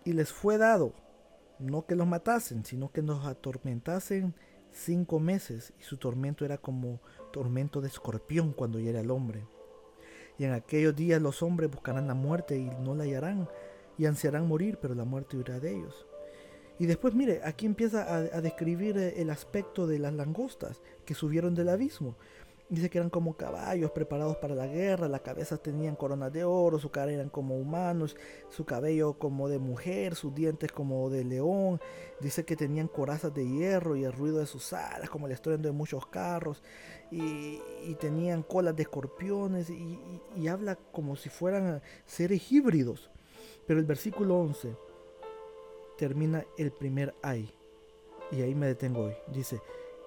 [0.04, 0.92] Y les fue dado
[1.58, 4.34] no que los matasen, sino que nos atormentasen
[4.74, 7.00] cinco meses, y su tormento era como
[7.32, 9.46] tormento de escorpión cuando era el hombre.
[10.38, 13.48] Y en aquellos días los hombres buscarán la muerte y no la hallarán,
[13.96, 16.06] y ansiarán morir, pero la muerte huirá de ellos.
[16.78, 21.54] Y después, mire, aquí empieza a, a describir el aspecto de las langostas que subieron
[21.54, 22.16] del abismo.
[22.70, 26.78] Dice que eran como caballos preparados para la guerra, la cabeza tenían coronas de oro,
[26.78, 28.16] su cara eran como humanos,
[28.48, 31.78] su cabello como de mujer, sus dientes como de león.
[32.20, 35.68] Dice que tenían corazas de hierro y el ruido de sus alas como el estruendo
[35.68, 36.62] de muchos carros.
[37.10, 37.60] Y,
[38.00, 39.98] tenían colas de escorpiones y,
[40.34, 43.10] y habla como si fueran seres híbridos.
[43.66, 44.74] Pero el versículo 11
[45.98, 47.52] termina el primer ay.
[48.32, 49.14] Y ahí me detengo hoy.
[49.28, 49.60] Dice,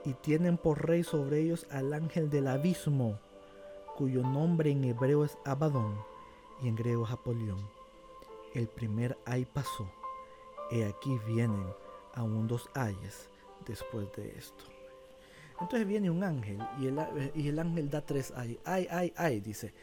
[0.08, 3.20] y tienen por rey sobre ellos al ángel del abismo,
[3.98, 6.00] cuyo nombre en hebreo es Abadón
[6.62, 7.60] y en griego es Apolión.
[8.54, 9.91] El primer ay pasó,
[10.72, 11.65] y aquí vienen
[12.13, 13.28] aún dos ayes
[13.65, 14.63] después de esto.
[15.60, 19.74] Entonces viene un ángel y el, ángel da tres ay, ay, ay, ay, dice.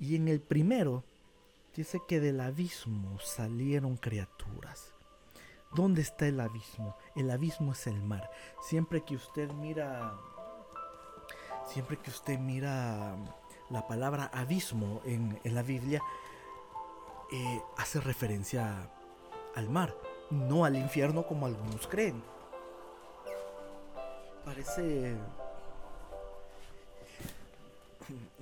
[0.00, 1.04] Y en el primero
[1.76, 4.95] dice que del abismo salieron criaturas.
[5.76, 6.96] ¿Dónde está el abismo?
[7.14, 8.30] El abismo es el mar.
[8.62, 10.14] Siempre que usted mira,
[11.66, 13.14] siempre que usted mira
[13.68, 16.00] la palabra abismo en, la Biblia,
[17.30, 18.90] eh, hace referencia
[19.54, 19.94] al mar,
[20.30, 22.22] no al infierno como algunos creen.
[24.46, 25.14] Parece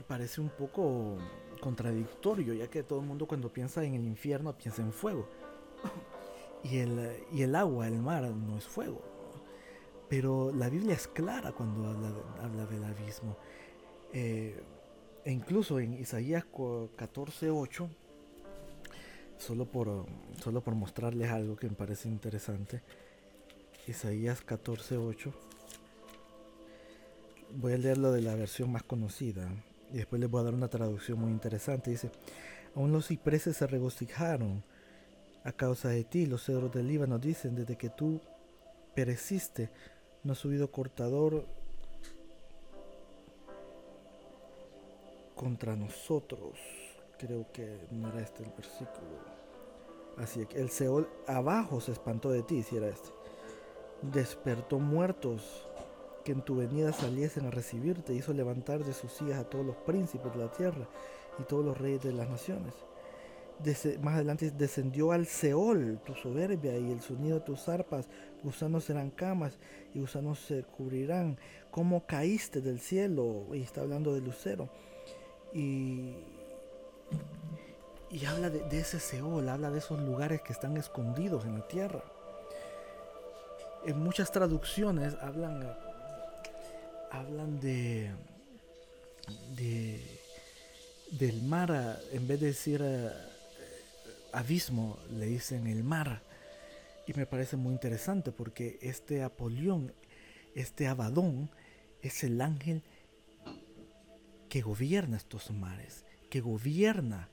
[0.07, 1.16] parece un poco
[1.61, 5.29] contradictorio, ya que todo el mundo cuando piensa en el infierno piensa en fuego.
[6.64, 9.03] Y el, y el agua, el mar, no es fuego.
[10.09, 11.88] Pero la Biblia es clara cuando
[12.40, 13.37] habla, del abismo.
[14.12, 14.61] Eh,
[15.24, 17.88] e incluso en Isaías 14:8,
[19.38, 20.07] solo por,
[20.40, 22.83] solo por mostrarles algo que me parece interesante,
[23.87, 25.33] Isaías 14:8,
[27.57, 29.48] voy a leerlo de la versión más conocida
[29.92, 31.90] y después les voy a dar una traducción muy interesante.
[31.90, 32.11] Dice,
[32.74, 34.62] aún los cipreses se regocijaron
[35.44, 38.20] a causa de ti, los cedros del Líbano dicen, desde que tú
[38.94, 39.70] pereciste,
[40.22, 41.44] no ha subido cortador
[45.35, 46.59] contra nosotros.
[47.18, 49.35] Creo que no era este el versículo.
[50.16, 53.11] Así que el Seol abajo se espantó de ti, si era este.
[54.00, 55.66] Despertó muertos
[56.24, 59.76] que en tu venida saliesen a recibirte, hizo levantar de sus sillas a todos los
[59.76, 60.88] príncipes de la tierra
[61.38, 62.72] y todos los reyes de las naciones.
[64.03, 68.09] Más adelante descendió al Seol tu soberbia y el sonido de tus arpas,
[68.43, 69.59] gusanos serán camas
[69.95, 71.38] y gusanos se cubrirán.
[71.71, 74.69] Como caíste del cielo, y está hablando de Lucero
[75.53, 76.14] y,
[78.11, 82.05] y habla de, ese Seol, habla de esos lugares que están escondidos en la tierra.
[83.87, 85.77] En muchas traducciones hablan,
[87.11, 88.11] hablan de,
[89.57, 90.01] de
[91.19, 93.11] del mar, en vez de decir eh,
[94.35, 96.23] abismo, le dicen el mar.
[97.07, 99.92] Y me parece muy interesante porque este Apolión,
[100.55, 101.51] este Abadón,
[102.03, 102.83] es el ángel
[104.49, 107.29] que gobierna estos mares, que gobierna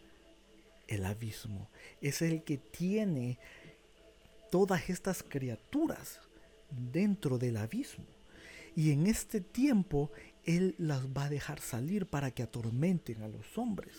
[0.87, 1.69] el abismo.
[2.01, 3.39] Es el que tiene
[4.49, 6.19] todas estas criaturas
[6.69, 8.05] dentro del abismo.
[8.75, 10.11] Y en este tiempo
[10.43, 13.95] Él las va a dejar salir para que atormenten a los hombres.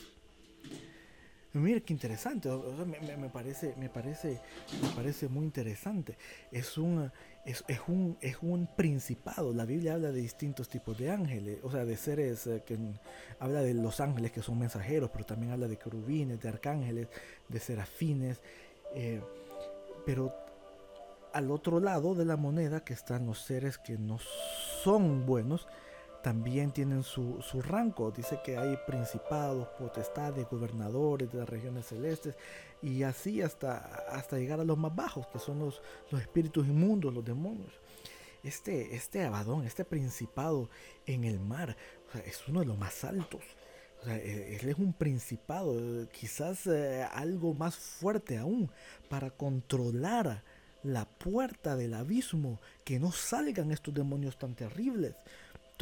[1.55, 4.41] Mira qué interesante, me, parece, me, parece,
[4.83, 6.17] me parece muy interesante.
[6.51, 7.13] Es un,
[7.45, 9.53] es, un, es un principado.
[9.53, 12.79] La Biblia habla de distintos tipos de ángeles, o sea, de seres eh, que
[13.39, 17.09] habla de los ángeles que son mensajeros, pero también habla de querubines, de arcángeles,
[17.49, 18.41] de serafines.
[18.95, 19.21] Eh,
[20.07, 20.35] pero
[21.35, 24.19] al otro lado de la moneda que están los seres que no
[24.83, 25.69] son buenos,
[26.23, 28.11] también tienen su, rango.
[28.11, 32.37] Dice que hay principados, potestades, gobernadores de las regiones celestes
[32.81, 33.79] y así hasta,
[34.11, 37.73] hasta llegar a los más bajos, que son los, los espíritus inmundos, los demonios.
[38.43, 40.69] Este, este Abadón, este principado
[41.07, 41.77] en el mar,
[42.25, 43.43] es uno de los más altos.
[44.07, 48.71] E, él es un principado, quizás eh, algo más fuerte aún,
[49.09, 50.43] para controlar
[50.83, 55.15] la puerta del abismo, que no salgan estos demonios tan terribles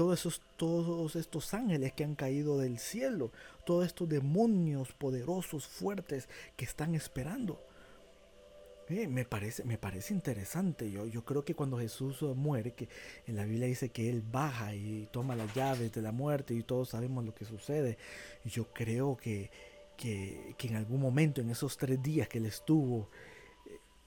[0.00, 3.32] todos, esos, todos estos ángeles que han caído del cielo,
[3.66, 7.60] todos estos demonios poderosos, fuertes que están esperando.
[8.88, 10.90] Eh, me, parece, me parece interesante.
[10.90, 12.88] Yo, yo creo que cuando Jesús muere, que
[13.26, 16.62] en la Biblia dice que Él baja y toma las llaves de la muerte y
[16.62, 17.98] todos sabemos lo que sucede.
[18.46, 19.50] Yo creo que,
[19.98, 23.10] que, en algún momento, en esos tres días que Él estuvo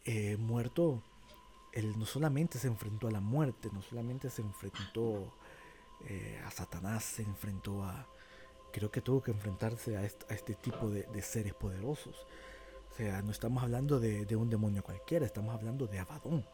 [0.06, 1.04] eh, muerto,
[1.72, 5.32] Él no solamente se enfrentó a la muerte, no solamente se enfrentó
[6.10, 8.08] eh, a Satanás, se enfrentó a,
[8.72, 12.26] creo que tuvo que enfrentarse a este, tipo de, seres poderosos.
[12.92, 16.46] O sea, no estamos hablando de, un demonio cualquiera, estamos hablando de Abadón.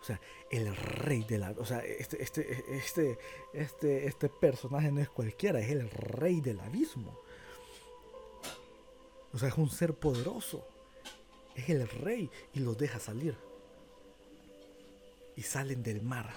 [0.00, 0.20] O sea,
[0.50, 1.50] el rey de la...
[1.58, 3.18] O sea, este, este, este,
[3.52, 7.18] este, este personaje no es cualquiera, es el rey del abismo.
[9.32, 10.66] O sea, es un ser poderoso.
[11.56, 13.36] Es el rey y los deja salir.
[15.34, 16.32] Y salen del mar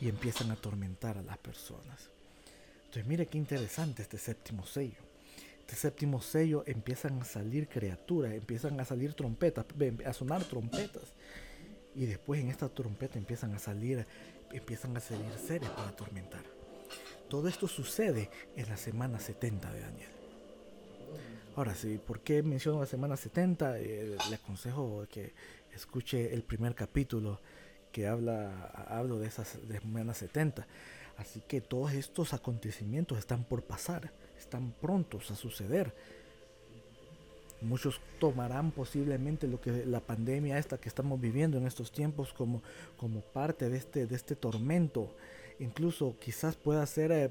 [0.00, 2.10] y empiezan a atormentar a las personas.
[2.84, 5.06] Entonces mire qué interesante este séptimo sello.
[5.60, 9.66] Este séptimo sello empiezan a salir criaturas, empiezan a salir trompetas,
[10.04, 11.14] a sonar trompetas.
[11.94, 14.06] Y después en esta trompeta empiezan a salir,
[14.52, 16.44] empiezan a salir seres para atormentar.
[17.28, 20.10] Todo esto sucede en la semana 70 de Daniel.
[21.56, 23.78] Ahora sí, ¿por qué menciono la semana 70?
[23.78, 25.32] Eh, le aconsejo que
[25.74, 27.40] escuche el primer capítulo
[27.96, 28.50] que habla,
[28.88, 30.66] hablo de esas semanas 70.
[31.16, 35.94] Así que todos estos acontecimientos están por pasar, están prontos a suceder.
[37.62, 42.62] Muchos tomarán posiblemente lo que la pandemia esta que estamos viviendo en estos tiempos como,
[42.98, 45.16] como parte de este, de este tormento.
[45.58, 47.30] Incluso quizás pueda ser, eh,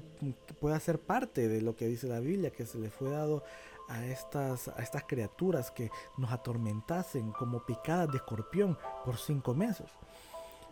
[0.58, 3.44] pueda ser parte de lo que dice la Biblia, que se le fue dado
[3.88, 9.92] a estas, a estas criaturas que nos atormentasen como picadas de escorpión por cinco meses.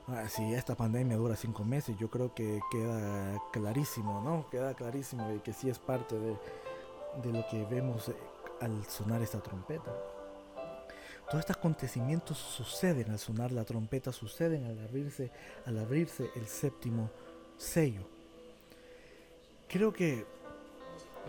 [0.06, 4.46] Ah, si esta pandemia dura cinco meses, yo creo que queda clarísimo, ¿no?
[4.50, 8.16] Queda clarísimo y que sí es parte de, lo que vemos eh,
[8.60, 9.90] al sonar esta trompeta.
[11.26, 15.30] Todos estos acontecimientos suceden al sonar la trompeta, suceden al abrirse,
[15.64, 17.10] al abrirse el séptimo
[17.56, 18.02] sello.
[19.68, 20.26] Creo que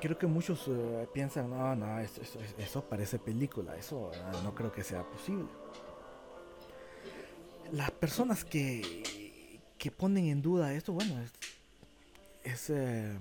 [0.01, 4.83] creo que muchos eh, piensan, no, no, eso, parece película, eso ah, no creo que
[4.83, 5.47] sea posible.
[7.71, 9.41] Las personas que,
[9.77, 11.15] que ponen en duda esto, bueno,
[12.43, 13.17] es, eh,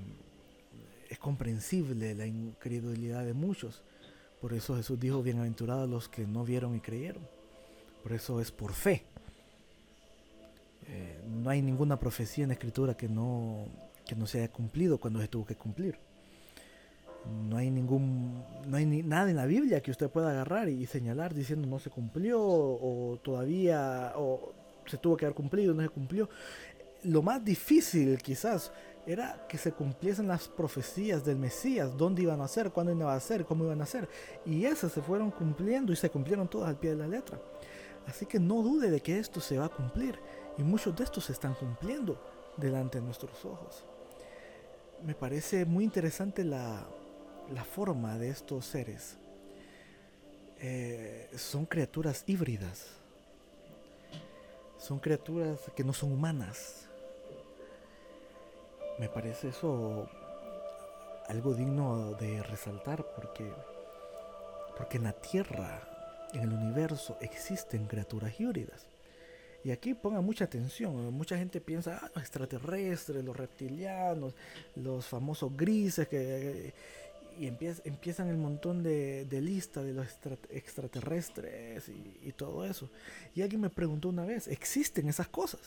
[1.09, 3.83] es comprensible la incredulidad de muchos.
[4.41, 7.27] Por eso Jesús dijo, bienaventurados los que no vieron y creyeron.
[8.03, 9.05] Por eso es por fe.
[10.87, 13.67] Eh, no hay ninguna profecía en la escritura que no,
[14.07, 15.99] que no se haya cumplido cuando se tuvo que cumplir.
[17.49, 20.87] No hay ningún, no hay ni, nada en la Biblia que usted pueda agarrar y
[20.87, 24.53] señalar diciendo no se cumplió o todavía o
[24.87, 26.29] se tuvo que haber cumplido, no se cumplió.
[27.05, 28.73] Lo más difícil quizás
[29.07, 33.21] era que se cumpliesen las profecías del Mesías, dónde iban a ser, cuándo iban a
[33.21, 34.09] ser, cómo iban a ser.
[34.47, 37.39] Y esas se fueron cumpliendo y se cumplieron todas al pie de la letra.
[38.07, 40.19] Así que no dude de que esto se va a cumplir.
[40.57, 42.19] Y muchos de estos se están cumpliendo
[42.57, 43.85] delante de nuestros ojos.
[45.05, 46.87] Me parece muy interesante la,
[47.65, 49.17] forma de estos seres.
[50.61, 52.87] Eh, son criaturas híbridas.
[54.79, 56.85] Son criaturas que no son humanas
[58.99, 60.09] me parece eso
[61.27, 63.51] algo digno de resaltar porque,
[64.77, 65.81] porque en la Tierra,
[66.33, 68.87] en el universo, existen criaturas híbridas.
[69.65, 74.35] Y aquí ponga mucha atención, mucha gente piensa, ah, los extraterrestres, los reptilianos,
[74.77, 76.75] los famosos grises, que,
[77.39, 80.07] y empiezan el montón de, de lista de los
[80.51, 82.89] extraterrestres y, y todo eso.
[83.35, 85.61] Y alguien me preguntó una vez, ¿existen esas cosas?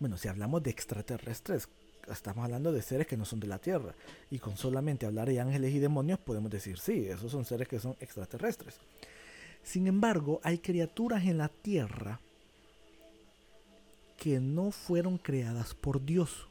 [0.00, 1.68] Bueno, si hablamos de extraterrestres,
[2.12, 3.94] estamos hablando de seres que no son de la Tierra.
[4.30, 7.80] Y con solamente hablar de ángeles y demonios podemos decir, sí, esos son seres que
[7.80, 8.76] son extraterrestres.
[9.62, 12.20] Sin embargo, hay criaturas en la Tierra
[14.16, 16.48] que no fueron creadas por Dios.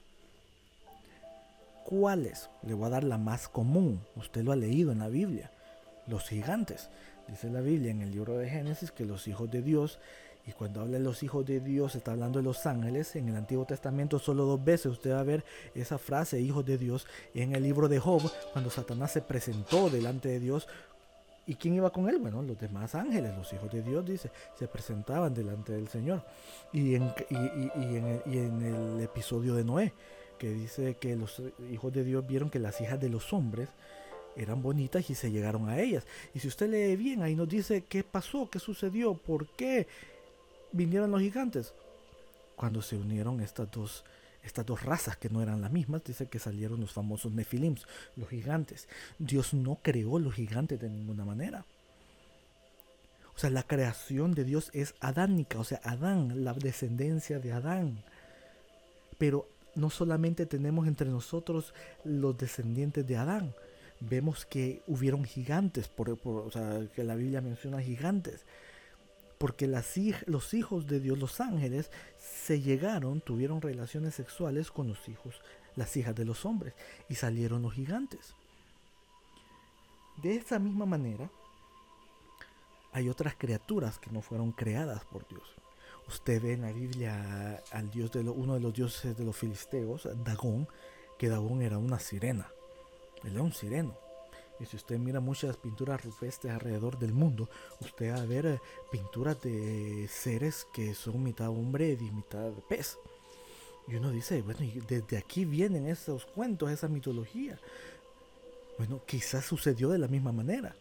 [1.88, 2.49] ¿Cuáles?
[2.63, 4.01] Le voy a dar la más común.
[4.17, 5.51] Usted lo ha leído en la Biblia.
[6.05, 6.89] Los gigantes.
[7.29, 9.97] Dice la Biblia en el libro de Génesis que los hijos de Dios
[10.45, 13.15] y cuando habla de los hijos de Dios, está hablando de los ángeles.
[13.15, 16.77] En el Antiguo Testamento solo dos veces usted va a ver esa frase, hijos de
[16.77, 17.07] Dios.
[17.33, 18.21] En el libro de Job,
[18.51, 20.67] cuando Satanás se presentó delante de Dios.
[21.45, 22.17] ¿Y quién iba con él?
[22.19, 24.29] Bueno, los demás ángeles, los hijos de Dios, dice,
[24.59, 26.21] se presentaban delante del Señor.
[26.73, 29.93] Y en, y en el episodio de Noé,
[30.38, 33.69] que dice que los hijos de Dios vieron que las hijas de los hombres
[34.35, 36.05] eran bonitas y se llegaron a ellas.
[36.33, 39.88] Y si usted lee bien, ahí nos dice qué pasó, qué sucedió, por qué
[40.71, 41.73] vinieron los gigantes.
[42.55, 44.03] Cuando se unieron estas dos,
[44.43, 47.85] estas dos razas que no eran las mismas, dice que salieron los famosos Nefilims,
[48.15, 48.88] los gigantes.
[49.17, 51.65] Dios no creó los gigantes de ninguna manera.
[53.35, 58.03] O sea, la creación de Dios es adánica, o sea, Adán, la descendencia de Adán.
[59.19, 59.47] Pero
[59.78, 61.73] no solamente tenemos entre nosotros
[62.03, 63.53] los descendientes de Adán,
[63.99, 68.45] vemos que hubieron gigantes, por, o sea, que la Biblia menciona gigantes
[69.38, 75.41] porque los hijos de Dios, los ángeles, se llegaron, tuvieron relaciones sexuales con los hijos,
[75.75, 76.73] las hijas de los hombres,
[77.07, 78.34] y salieron los gigantes.
[80.23, 81.30] De esa misma manera,
[82.93, 85.43] hay otras criaturas que no fueron creadas por Dios.
[86.08, 90.08] Usted ve en la Biblia al dios de uno de los dioses de los filisteos,
[90.24, 90.68] Dagón,
[91.18, 92.49] que Dagón era una sirena.
[93.24, 93.97] Él era un sireno.
[94.60, 97.49] Y si usted mira muchas pinturas rupestres alrededor del mundo,
[97.82, 98.60] usted va a ver eh,
[98.91, 102.97] pinturas de seres que son mitad hombre y mitad pez.
[103.88, 107.60] Y uno dice, bueno, y desde aquí vienen esos cuentos, esa mitología.
[108.78, 110.76] Bueno, quizás sucedió de la misma manera.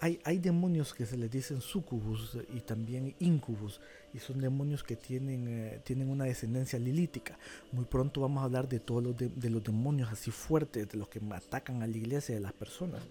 [0.00, 3.80] Hay, demonios que se les dicen sucubus y también incubus,
[4.14, 7.36] y son demonios que tienen, eh, tienen una descendencia lilítica.
[7.72, 11.08] Muy pronto vamos a hablar de todos los, de, los demonios así fuertes, de los
[11.08, 13.02] que atacan a la iglesia de las personas.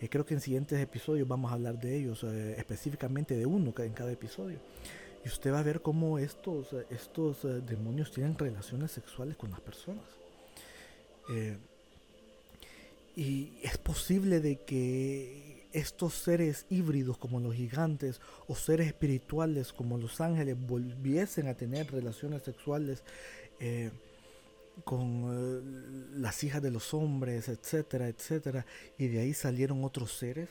[0.00, 3.74] Eh, creo que en siguientes episodios vamos a hablar de ellos, eh, específicamente de uno
[3.76, 4.58] en cada episodio.
[5.26, 10.04] Y usted va a ver cómo estos, estos demonios tienen relaciones sexuales con las personas.
[13.14, 19.98] y es posible de que estos seres híbridos como los gigantes o seres espirituales como
[19.98, 23.02] los ángeles volviesen a tener relaciones sexuales
[23.60, 23.90] eh,
[24.84, 28.66] con eh, las hijas de los hombres, etcétera, etcétera,
[28.98, 30.48] y de ahí salieron otros seres?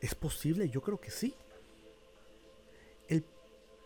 [0.00, 0.68] ¿Es posible?
[0.68, 1.34] Yo creo que sí.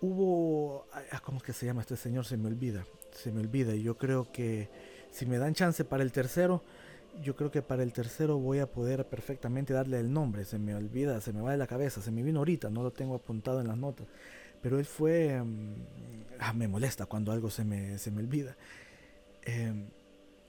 [0.06, 2.26] Hubo, ah, ¿cómo es que se llama este señor?
[2.26, 3.74] Se me olvida, se me olvida.
[3.74, 4.68] Yo creo que
[5.10, 6.62] si me dan chance para el tercero,
[7.22, 10.44] Yo creo que para el tercero voy a poder perfectamente darle el nombre.
[10.44, 12.90] Se me olvida, se me va de la cabeza, se me vino ahorita, no lo
[12.90, 14.06] tengo apuntado en las notas.
[14.62, 15.42] Pero él fue...
[15.42, 15.74] Mm,
[16.40, 18.56] ah, me molesta cuando algo se me, se me olvida.
[19.42, 19.86] Em,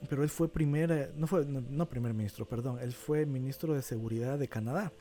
[0.10, 4.38] pero él fue primer, no fue, no, primer ministro, perdón, él fue ministro de seguridad
[4.38, 4.92] de Canadá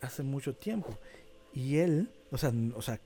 [0.00, 0.96] hace mucho tiempo.
[1.52, 3.00] Y él, o sea, o sea,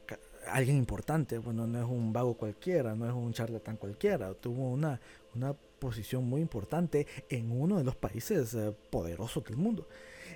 [0.48, 5.00] alguien importante, bueno, no es un vago cualquiera, no es un charlatán cualquiera, tuvo una,
[5.34, 9.88] una posición muy importante en uno de los países eh, poderosos del mundo.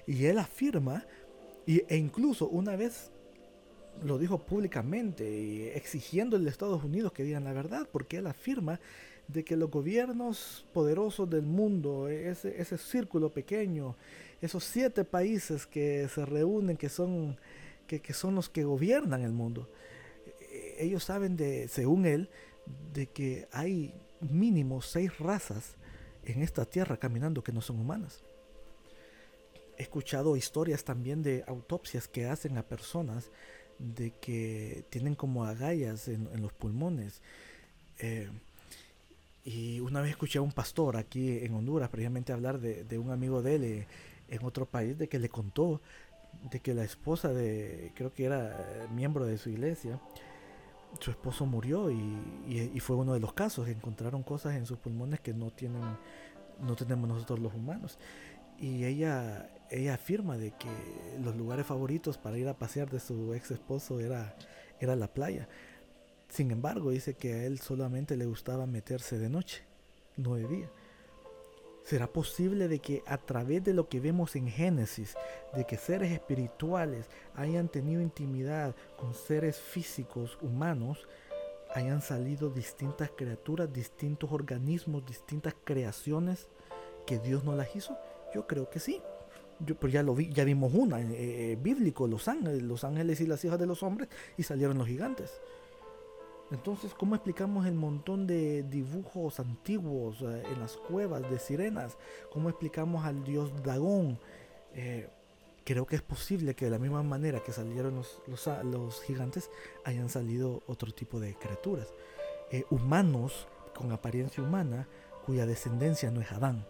[0.04, 1.06] Y él afirma,
[1.64, 3.12] y, e incluso una vez
[4.02, 8.80] lo dijo públicamente, y exigiendo a Estados Unidos que digan la verdad, porque él afirma
[9.28, 13.94] de que los gobiernos poderosos del mundo, ese, ese círculo pequeño,
[14.40, 17.36] esos siete países que se reúnen, que son,
[17.86, 19.68] que, que son los que gobiernan el mundo,
[20.40, 22.30] eh, ellos saben de, según él,
[22.92, 25.76] de que hay mínimo seis razas
[26.24, 28.22] en esta tierra caminando que no son humanas.
[29.78, 33.30] He escuchado historias también de autopsias que hacen a personas
[33.78, 37.20] de que tienen como agallas en, los pulmones.
[37.98, 38.30] Eh,
[39.44, 43.42] y una vez escuché a un pastor aquí en Honduras precisamente hablar de, un amigo
[43.42, 43.86] de él eh,
[44.28, 45.80] en otro país, de que le contó
[46.50, 50.00] de que la esposa de, creo que era miembro de su iglesia,
[51.00, 53.68] su esposo murió y, fue uno de los casos.
[53.68, 55.82] Encontraron cosas en sus pulmones que no tienen,
[56.60, 57.98] no tenemos nosotros los humanos.
[58.58, 60.68] Y ella, ella afirma de que
[61.22, 64.34] los lugares favoritos para ir a pasear de su ex esposo era,
[64.80, 65.48] era la playa.
[66.28, 69.62] Sin embargo, dice que a él solamente le gustaba meterse de noche,
[70.16, 70.68] no de día.
[71.86, 75.14] ¿Será posible de que a través de lo que vemos en Génesis,
[75.54, 77.06] de que seres espirituales
[77.36, 81.06] hayan tenido intimidad con seres físicos humanos,
[81.76, 86.48] hayan salido distintas criaturas, distintos organismos, distintas creaciones
[87.06, 87.96] que Dios no las hizo?
[88.34, 89.00] Yo creo que sí.
[89.60, 93.20] Yo, pero ya lo vi, ya vimos una, eh, eh, bíblico, los ángeles, los ángeles
[93.20, 95.40] y las hijas de los hombres, y salieron los gigantes.
[96.50, 101.96] Entonces, ¿cómo explicamos el montón de dibujos antiguos eh, en las cuevas de sirenas?
[102.32, 104.18] ¿Cómo explicamos al dios Dagón?
[104.72, 105.08] Eh,
[105.64, 108.22] creo que es posible que de la misma manera que salieron los,
[108.64, 109.50] los, gigantes,
[109.84, 111.92] hayan salido otro tipo de criaturas.
[112.52, 114.86] Eh, humanos con apariencia humana,
[115.24, 116.64] cuya descendencia no es Adán.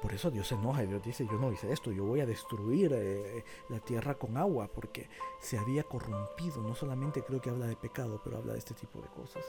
[0.00, 2.26] Por eso Dios se enoja y Dios dice, yo no hice esto, yo voy a
[2.26, 5.08] destruir eh, la tierra con agua, porque
[5.40, 6.62] se había corrompido.
[6.62, 9.44] No solamente creo que habla de pecado, pero habla de este tipo de cosas.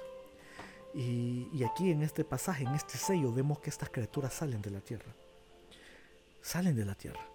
[0.94, 4.72] Y, y aquí en este pasaje, en este sello, vemos que estas criaturas salen de
[4.72, 5.14] la tierra.
[6.42, 7.26] Salen de la tierra.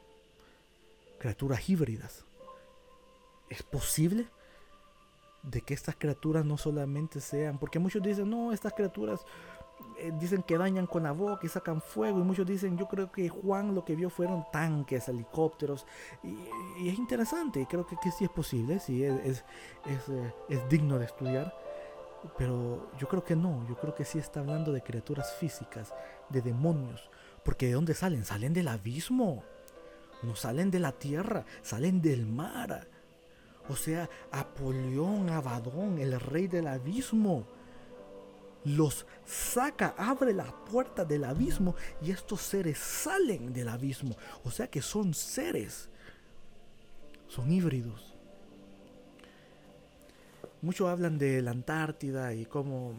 [1.18, 2.24] Criaturas híbridas.
[3.48, 4.28] ¿Es posible?
[5.46, 9.20] de que estas criaturas no solamente sean, porque muchos dicen, no, estas criaturas
[9.98, 13.10] eh, dicen que dañan con la boca y sacan fuego y muchos dicen yo creo
[13.10, 15.86] que Juan lo que vio fueron tanques, helicópteros
[16.22, 19.44] y, es interesante, creo que, que, sí es posible, sí es,
[19.86, 21.56] eh, es, digno de estudiar,
[22.36, 25.94] pero yo creo que no, yo creo que sí está hablando de criaturas físicas,
[26.28, 27.10] de demonios,
[27.42, 28.24] porque ¿de dónde salen?
[28.26, 29.44] Salen del abismo,
[30.22, 32.86] no salen de la tierra, salen del mar.
[33.68, 37.46] O sea, Apolión, Abadón, el rey del abismo
[38.66, 44.16] los saca, abre la puerta del abismo y estos seres salen del abismo.
[44.44, 45.88] O sea que son seres,
[47.28, 48.16] son híbridos.
[50.62, 52.94] Muchos hablan de la Antártida y cómo,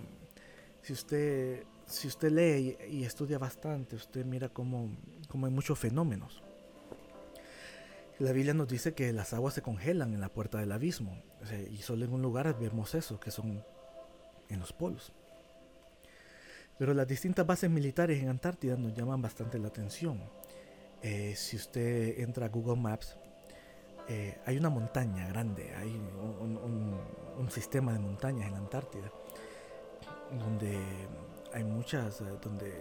[0.82, 4.90] si usted, si usted lee y, estudia bastante, usted mira cómo,
[5.28, 6.42] cómo hay muchos fenómenos.
[8.20, 11.22] La Biblia nos dice que las aguas se congelan en la puerta del abismo.
[11.70, 13.64] y solo en un lugar vemos eso, que son
[14.48, 15.12] en los polos.
[16.78, 20.22] Pero las distintas bases militares en Antártida nos llaman bastante la atención.
[21.02, 23.18] Eh, si usted entra a Google Maps,
[24.08, 29.12] eh, hay una montaña grande, hay un, sistema de montañas en la Antártida,
[30.38, 30.78] donde
[31.54, 32.74] hay muchas, eh, donde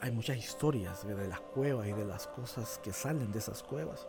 [0.00, 4.06] hay muchas historias de las cuevas y de las cosas que salen de esas cuevas.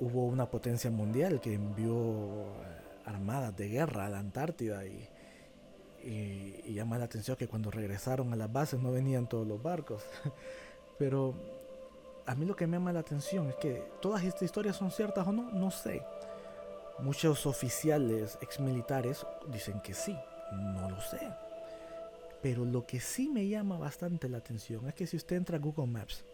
[0.00, 2.46] hubo una potencia mundial que envió
[3.04, 5.08] armadas de guerra a la Antártida y
[6.02, 10.02] y, llama la atención que cuando regresaron a las bases no venían todos los barcos.
[10.98, 11.34] Pero
[12.26, 15.26] a mí lo que me llama la atención es que todas estas historias son ciertas
[15.26, 16.02] o no, no sé.
[17.00, 20.16] Muchos oficiales exmilitares dicen que sí,
[20.52, 21.20] no lo sé.
[22.42, 25.60] Pero lo que sí me llama bastante la atención es que si usted entra a
[25.60, 26.24] Google Maps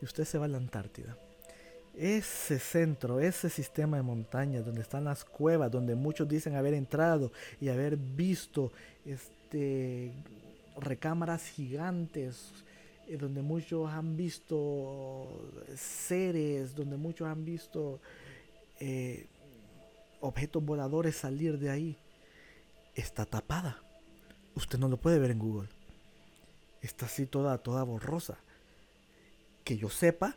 [0.00, 1.16] y usted se va a la Antártida,
[1.96, 7.32] ese centro, ese sistema de montañas donde están las cuevas, donde muchos dicen haber entrado
[7.60, 8.70] y haber visto
[9.04, 10.12] este
[10.76, 12.52] recámaras gigantes,
[13.08, 15.26] eh, donde muchos han visto
[15.74, 18.00] seres, donde muchos han visto
[18.78, 19.26] eh,
[20.20, 21.96] objetos voladores salir de ahí,
[22.94, 23.82] está tapada.
[24.54, 25.68] Usted no lo puede ver en Google.
[26.82, 28.38] Está así toda, toda borrosa.
[29.64, 30.36] Que yo sepa,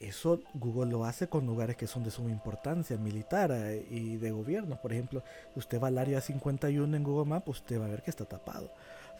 [0.00, 4.30] eso Google lo hace con lugares que son de suma importancia militar eh, y de
[4.30, 4.80] gobierno.
[4.80, 5.22] Por ejemplo,
[5.54, 8.70] usted va al área 51 en Google Maps, usted va a ver que está tapado.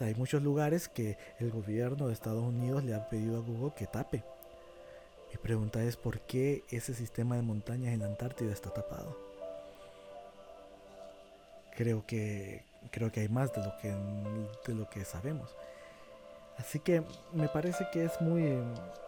[0.00, 3.86] hay muchos lugares que el gobierno de Estados Unidos le ha pedido a Google que
[3.86, 4.22] tape.
[5.30, 9.16] Mi pregunta es por qué ese sistema de montañas en Antártida está tapado.
[11.76, 13.94] Creo que creo que hay más de lo que
[14.66, 15.50] de lo que sabemos.
[16.58, 17.02] Así que
[17.34, 18.42] me parece que es muy,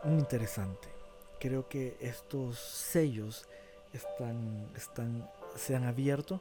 [0.04, 0.97] muy interesante
[1.38, 3.46] creo que estos sellos
[3.92, 6.40] están, están, se han abierto.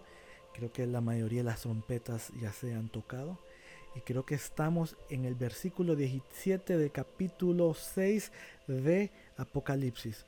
[0.54, 3.38] Creo que la mayoría de las trompetas ya se han tocado.
[3.95, 8.32] Y creo que estamos en el versículo 17 del capítulo 6
[8.68, 10.26] de Apocalipsis.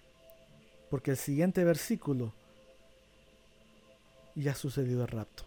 [0.90, 2.34] Porque el siguiente versículo
[4.36, 5.44] ya ha sucedido el rapto.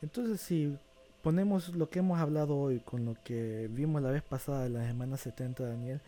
[0.00, 0.78] Entonces si
[1.22, 4.86] ponemos lo que hemos hablado hoy con lo que vimos la vez pasada de la
[4.86, 6.00] semana 70 de Daniel,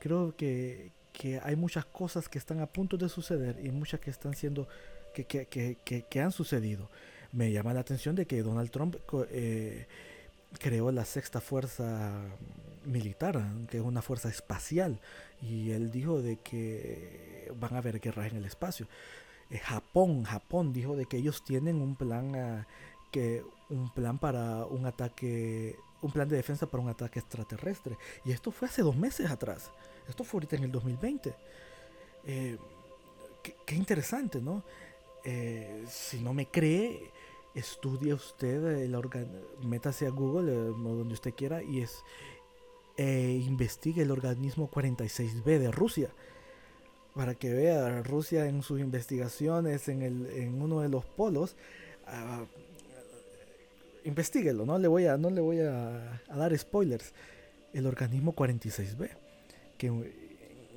[0.00, 4.10] creo que, que hay muchas cosas que están a punto de suceder y muchas que
[4.10, 4.68] están siendo,
[5.12, 6.88] que, que, que, que han sucedido.
[7.32, 8.96] Me llama la atención de que Donald Trump
[9.30, 9.86] eh,
[10.60, 12.12] creó la sexta fuerza
[12.86, 15.00] militar, que es una fuerza espacial,
[15.42, 18.86] y él dijo de que van a haber guerras en el espacio.
[19.50, 22.66] Eh, Japón, Japón dijo de que ellos tienen un plan ah,
[23.10, 27.96] que un plan para un ataque, un plan de defensa para un ataque extraterrestre.
[28.24, 29.70] Y esto fue hace dos meses atrás.
[30.08, 31.34] Esto fue ahorita en el 2020.
[32.26, 32.56] Eh,
[33.66, 34.62] qué, interesante, ¿no?
[35.24, 37.10] Eh, si no me cree,
[37.54, 38.96] estudie usted, el
[39.62, 42.02] métase a Google eh, o donde usted quiera y es,
[42.96, 46.10] investigue el organismo 46B de Rusia.
[47.14, 51.56] Para que vea Rusia en sus investigaciones en, el, en uno de los polos.
[52.06, 52.46] Uh,
[54.08, 57.12] investiguelo, no le voy a, no le voy a dar spoilers.
[57.72, 59.10] El organismo 46B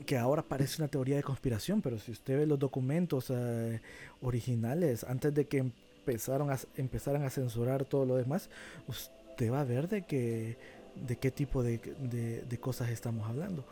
[0.06, 3.82] que, ahora parece una teoría de conspiración, pero si usted ve los documentos eh,
[4.22, 8.50] originales, antes de que empezaron a, empezaran a censurar todo lo demás,
[8.88, 10.58] usted va a ver de, que,
[10.96, 13.66] de qué tipo de, de, cosas estamos hablando.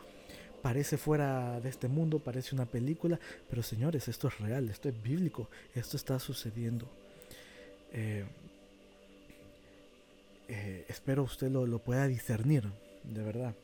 [0.62, 5.02] Parece fuera de este mundo, parece una película, pero señores, esto es real, esto es
[5.02, 6.86] bíblico, esto está sucediendo.
[7.92, 8.24] Eh,
[10.52, 12.64] eh, espero usted lo, lo pueda discernir,
[13.04, 13.54] de verdad.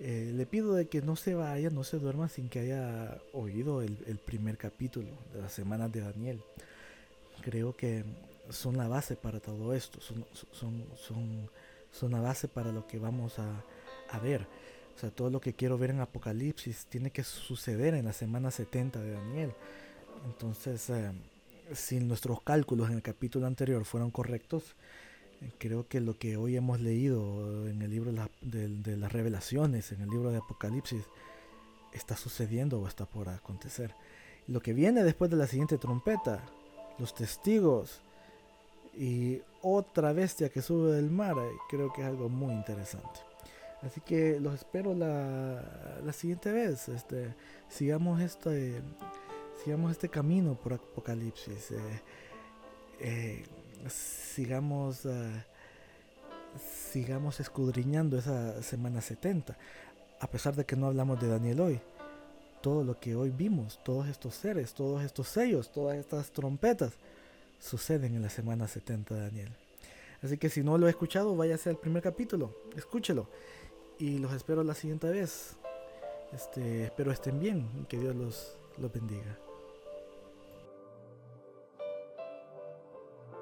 [0.00, 3.80] Eh, le pido de que no se vaya, no se duerma sin que haya oído
[3.80, 6.42] el, primer capítulo de las semanas de Daniel.
[7.42, 8.04] Creo que
[8.50, 11.50] son la base para todo esto, son, son, son,
[11.90, 13.64] son la base para lo que vamos a,
[14.10, 14.46] a, ver.
[14.94, 18.50] O sea, todo lo que quiero ver en Apocalipsis tiene que suceder en la semana
[18.50, 19.52] 70 de Daniel.
[20.26, 21.12] Entonces, eh,
[21.72, 24.74] si nuestros cálculos en el capítulo anterior fueron correctos,
[25.58, 30.10] creo que lo que hoy hemos leído en el libro de, las revelaciones, en el
[30.10, 31.04] libro de Apocalipsis,
[31.92, 33.94] está sucediendo o está por acontecer.
[34.46, 36.44] Lo que viene después de la siguiente trompeta,
[36.98, 38.00] los testigos
[38.96, 43.20] y otra bestia que sube del mar, eh, creo que es algo muy interesante.
[43.82, 46.88] Así que los espero la, la siguiente vez.
[46.88, 47.34] Este,
[47.68, 48.80] sigamos este,
[49.62, 51.70] sigamos este camino por Apocalipsis.
[51.70, 52.00] Eh,
[53.00, 53.44] eh,
[53.88, 55.44] sigamos, eh,
[56.90, 59.56] sigamos escudriñando esa semana 70.
[60.20, 61.80] A pesar de que no hablamos de Daniel hoy,
[62.62, 66.92] todo lo que hoy vimos, todos estos seres, todos estos sellos, todas estas trompetas,
[67.60, 69.52] suceden en la semana 70 de Daniel.
[70.22, 73.28] Así que si no lo he escuchado, váyase al primer capítulo, escúchelo.
[73.98, 75.56] Y los espero la siguiente vez.
[76.32, 79.43] Este, espero estén bien y que Dios los, los bendiga.